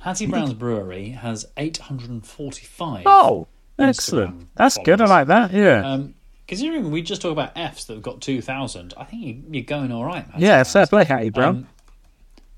Hattie 0.00 0.26
Brown's 0.26 0.54
Brewery 0.54 1.10
has 1.10 1.46
845. 1.56 3.04
Oh, 3.06 3.46
Instagram 3.78 3.88
excellent. 3.88 4.54
That's 4.56 4.78
good. 4.78 5.00
I 5.00 5.06
like 5.06 5.28
that. 5.28 5.52
Yeah. 5.52 5.86
Um, 5.86 6.14
considering 6.48 6.90
we 6.90 7.02
just 7.02 7.22
talk 7.22 7.30
about 7.30 7.56
Fs 7.56 7.84
that 7.84 7.94
have 7.94 8.02
got 8.02 8.20
2,000, 8.20 8.94
I 8.96 9.04
think 9.04 9.22
you, 9.22 9.42
you're 9.50 9.62
going 9.62 9.92
all 9.92 10.04
right. 10.04 10.26
Hattie 10.26 10.44
yeah, 10.44 10.64
fair 10.64 10.86
play, 10.86 11.04
Hattie 11.04 11.30
Brown. 11.30 11.56
Um, 11.56 11.68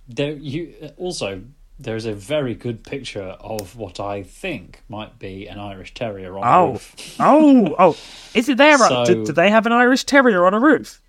there, 0.08 0.32
you 0.32 0.74
also 0.96 1.42
there's 1.78 2.06
a 2.06 2.12
very 2.12 2.54
good 2.54 2.84
picture 2.84 3.36
of 3.40 3.76
what 3.76 4.00
I 4.00 4.22
think 4.22 4.82
might 4.88 5.18
be 5.18 5.46
an 5.46 5.58
Irish 5.58 5.92
Terrier 5.92 6.38
on 6.38 6.44
a 6.44 6.56
oh, 6.56 6.72
roof. 6.72 7.16
oh, 7.20 7.74
oh. 7.78 7.96
Is 8.34 8.48
it 8.48 8.58
there? 8.58 8.78
So- 8.78 9.04
do, 9.04 9.24
do 9.26 9.32
they 9.32 9.50
have 9.50 9.66
an 9.66 9.72
Irish 9.72 10.04
Terrier 10.04 10.46
on 10.46 10.54
a 10.54 10.60
roof? 10.60 11.00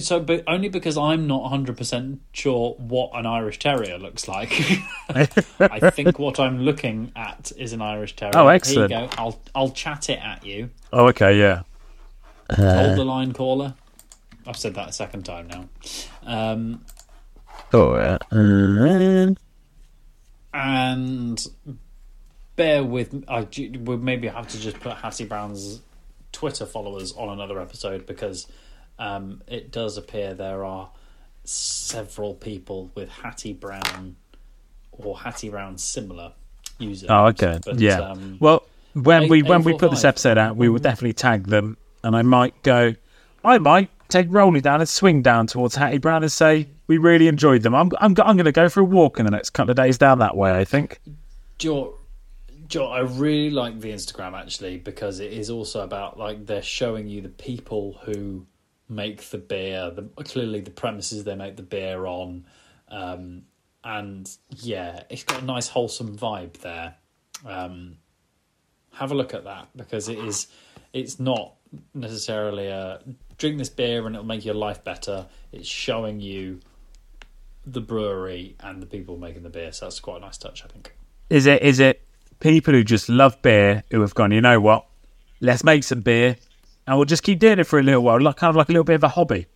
So, 0.00 0.18
but 0.18 0.42
only 0.48 0.68
because 0.68 0.96
I'm 0.98 1.26
not 1.26 1.42
100 1.42 1.76
percent 1.76 2.20
sure 2.32 2.74
what 2.78 3.10
an 3.14 3.24
Irish 3.26 3.58
Terrier 3.60 3.98
looks 3.98 4.26
like. 4.26 4.50
I 5.08 5.90
think 5.90 6.18
what 6.18 6.40
I'm 6.40 6.60
looking 6.60 7.12
at 7.14 7.52
is 7.56 7.72
an 7.72 7.80
Irish 7.80 8.16
Terrier. 8.16 8.32
Oh, 8.36 8.48
excellent. 8.48 8.90
Here 8.90 9.02
you 9.02 9.06
go. 9.08 9.14
I'll 9.16 9.40
I'll 9.54 9.70
chat 9.70 10.10
it 10.10 10.18
at 10.22 10.44
you. 10.44 10.70
Oh, 10.92 11.06
okay, 11.08 11.38
yeah. 11.38 11.62
Hold 12.52 12.98
the 12.98 13.04
line, 13.04 13.32
caller. 13.32 13.74
I've 14.44 14.56
said 14.56 14.74
that 14.74 14.88
a 14.88 14.92
second 14.92 15.22
time 15.24 15.46
now. 15.46 15.68
Um, 16.24 16.84
Oh, 17.72 17.96
yeah. 17.96 18.18
Uh, 18.32 19.34
and 20.52 21.46
bear 22.56 22.82
with 22.82 23.24
I 23.28 23.46
we 23.52 23.96
maybe 23.96 24.26
have 24.28 24.48
to 24.48 24.58
just 24.58 24.80
put 24.80 24.96
Hattie 24.96 25.24
Brown's 25.24 25.80
Twitter 26.32 26.66
followers 26.66 27.12
on 27.12 27.28
another 27.28 27.60
episode 27.60 28.06
because 28.06 28.48
um, 29.00 29.42
it 29.48 29.72
does 29.72 29.96
appear 29.96 30.34
there 30.34 30.64
are 30.64 30.90
several 31.44 32.34
people 32.34 32.90
with 32.94 33.08
Hattie 33.08 33.54
Brown 33.54 34.16
or 34.92 35.18
Hattie 35.18 35.48
Brown 35.48 35.78
similar 35.78 36.34
users. 36.78 37.08
Oh, 37.10 37.26
okay. 37.28 37.58
But, 37.64 37.80
yeah. 37.80 38.00
um, 38.00 38.36
well, 38.40 38.62
when 38.92 39.24
eight- 39.24 39.30
we 39.30 39.42
when 39.42 39.62
we 39.64 39.76
put 39.76 39.90
this 39.90 40.04
episode 40.04 40.38
out, 40.38 40.56
we 40.56 40.68
will 40.68 40.78
definitely 40.78 41.14
tag 41.14 41.46
them, 41.46 41.76
and 42.04 42.14
I 42.14 42.22
might 42.22 42.62
go. 42.62 42.94
I 43.42 43.56
might 43.58 43.88
take 44.08 44.26
Rolly 44.28 44.60
down 44.60 44.80
and 44.80 44.88
swing 44.88 45.22
down 45.22 45.46
towards 45.46 45.74
Hattie 45.74 45.98
Brown 45.98 46.22
and 46.22 46.30
say 46.30 46.68
we 46.86 46.98
really 46.98 47.26
enjoyed 47.26 47.62
them. 47.62 47.74
I'm 47.74 47.90
I'm 48.00 48.14
I'm 48.18 48.36
going 48.36 48.44
to 48.44 48.52
go 48.52 48.68
for 48.68 48.80
a 48.80 48.84
walk 48.84 49.18
in 49.18 49.24
the 49.24 49.30
next 49.30 49.50
couple 49.50 49.70
of 49.70 49.76
days 49.76 49.96
down 49.96 50.18
that 50.18 50.36
way. 50.36 50.58
I 50.58 50.64
think. 50.64 51.00
Joe, 51.58 51.94
Joe, 52.68 52.86
I 52.86 53.00
really 53.00 53.50
like 53.50 53.80
the 53.80 53.90
Instagram 53.92 54.32
actually 54.32 54.78
because 54.78 55.20
it 55.20 55.32
is 55.32 55.50
also 55.50 55.82
about 55.82 56.18
like 56.18 56.46
they're 56.46 56.62
showing 56.62 57.06
you 57.06 57.20
the 57.20 57.28
people 57.28 57.98
who 58.04 58.46
make 58.90 59.22
the 59.30 59.38
beer, 59.38 59.90
the 59.90 60.02
clearly 60.24 60.60
the 60.60 60.70
premises 60.70 61.24
they 61.24 61.34
make 61.34 61.56
the 61.56 61.62
beer 61.62 62.04
on, 62.06 62.44
um, 62.88 63.42
and 63.84 64.30
yeah, 64.56 65.04
it's 65.08 65.24
got 65.24 65.42
a 65.42 65.44
nice 65.44 65.68
wholesome 65.68 66.18
vibe 66.18 66.54
there. 66.58 66.96
Um, 67.46 67.96
have 68.92 69.12
a 69.12 69.14
look 69.14 69.32
at 69.32 69.44
that 69.44 69.68
because 69.76 70.08
it 70.08 70.18
is, 70.18 70.48
it's 70.92 71.18
not 71.18 71.54
necessarily 71.94 72.66
a 72.66 73.00
drink 73.38 73.56
this 73.58 73.68
beer 73.68 74.06
and 74.06 74.14
it'll 74.14 74.26
make 74.26 74.44
your 74.44 74.54
life 74.54 74.84
better. 74.84 75.26
It's 75.52 75.68
showing 75.68 76.20
you 76.20 76.60
the 77.64 77.80
brewery 77.80 78.56
and 78.60 78.82
the 78.82 78.86
people 78.86 79.16
making 79.16 79.42
the 79.42 79.50
beer, 79.50 79.72
so 79.72 79.86
that's 79.86 80.00
quite 80.00 80.18
a 80.18 80.20
nice 80.20 80.36
touch, 80.36 80.64
I 80.64 80.68
think. 80.68 80.94
Is 81.30 81.46
it 81.46 81.62
is 81.62 81.78
it 81.78 82.02
people 82.40 82.74
who 82.74 82.82
just 82.82 83.08
love 83.08 83.40
beer 83.42 83.84
who 83.90 84.00
have 84.00 84.14
gone? 84.14 84.32
You 84.32 84.40
know 84.40 84.60
what? 84.60 84.86
Let's 85.40 85.64
make 85.64 85.84
some 85.84 86.00
beer, 86.00 86.36
and 86.90 86.98
we'll 86.98 87.04
just 87.06 87.22
keep 87.22 87.38
doing 87.38 87.60
it 87.60 87.68
for 87.68 87.78
a 87.78 87.84
little 87.84 88.02
while, 88.02 88.20
like 88.20 88.34
kind 88.36 88.48
of 88.50 88.56
like 88.56 88.68
a 88.68 88.72
little 88.72 88.82
bit 88.82 88.96
of 88.96 89.04
a 89.04 89.08
hobby. 89.08 89.46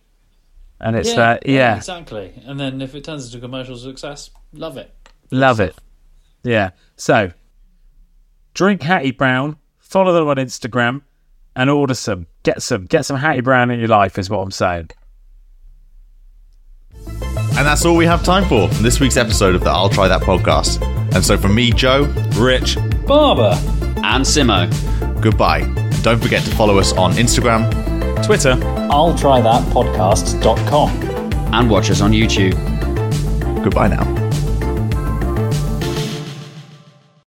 And 0.79 0.95
it's 0.95 1.13
that, 1.15 1.39
uh, 1.39 1.51
yeah, 1.51 1.75
exactly. 1.75 2.31
And 2.45 2.57
then 2.57 2.81
if 2.81 2.95
it 2.95 3.03
turns 3.03 3.25
into 3.25 3.45
commercial 3.45 3.75
success, 3.75 4.29
love 4.53 4.77
it. 4.77 4.89
love 5.31 5.59
it, 5.59 5.75
yeah. 6.43 6.69
So, 6.95 7.33
drink 8.53 8.81
Hattie 8.83 9.11
Brown, 9.11 9.57
follow 9.79 10.13
them 10.13 10.29
on 10.29 10.37
Instagram, 10.37 11.01
and 11.57 11.69
order 11.69 11.93
some. 11.93 12.27
Get 12.43 12.61
some, 12.61 12.85
get 12.85 13.03
some 13.03 13.17
Hattie 13.17 13.41
Brown 13.41 13.69
in 13.69 13.79
your 13.79 13.89
life, 13.89 14.17
is 14.17 14.29
what 14.29 14.39
I'm 14.39 14.51
saying. 14.51 14.91
And 17.05 17.65
that's 17.67 17.83
all 17.85 17.97
we 17.97 18.05
have 18.05 18.23
time 18.23 18.45
for 18.47 18.69
from 18.69 18.81
this 18.81 19.01
week's 19.01 19.17
episode 19.17 19.55
of 19.55 19.63
the 19.65 19.71
I'll 19.71 19.89
Try 19.89 20.07
That 20.07 20.21
podcast. 20.21 20.81
And 21.13 21.23
so 21.23 21.37
from 21.37 21.53
me, 21.53 21.71
Joe, 21.71 22.03
Rich, 22.37 22.77
Barber. 23.05 23.59
and 23.97 24.23
Simo. 24.23 24.71
goodbye. 25.21 25.84
And 26.05 26.19
don't 26.19 26.23
forget 26.23 26.43
to 26.43 26.51
follow 26.55 26.77
us 26.77 26.93
on 26.93 27.13
Instagram. 27.13 27.67
Twitter. 28.23 28.59
I'll 28.91 29.17
try 29.17 29.41
that 29.41 29.63
podcast.com. 29.73 30.89
And 31.51 31.67
watch 31.67 31.89
us 31.89 32.01
on 32.01 32.11
YouTube. 32.11 32.53
Goodbye 33.63 33.87
now. 33.87 34.24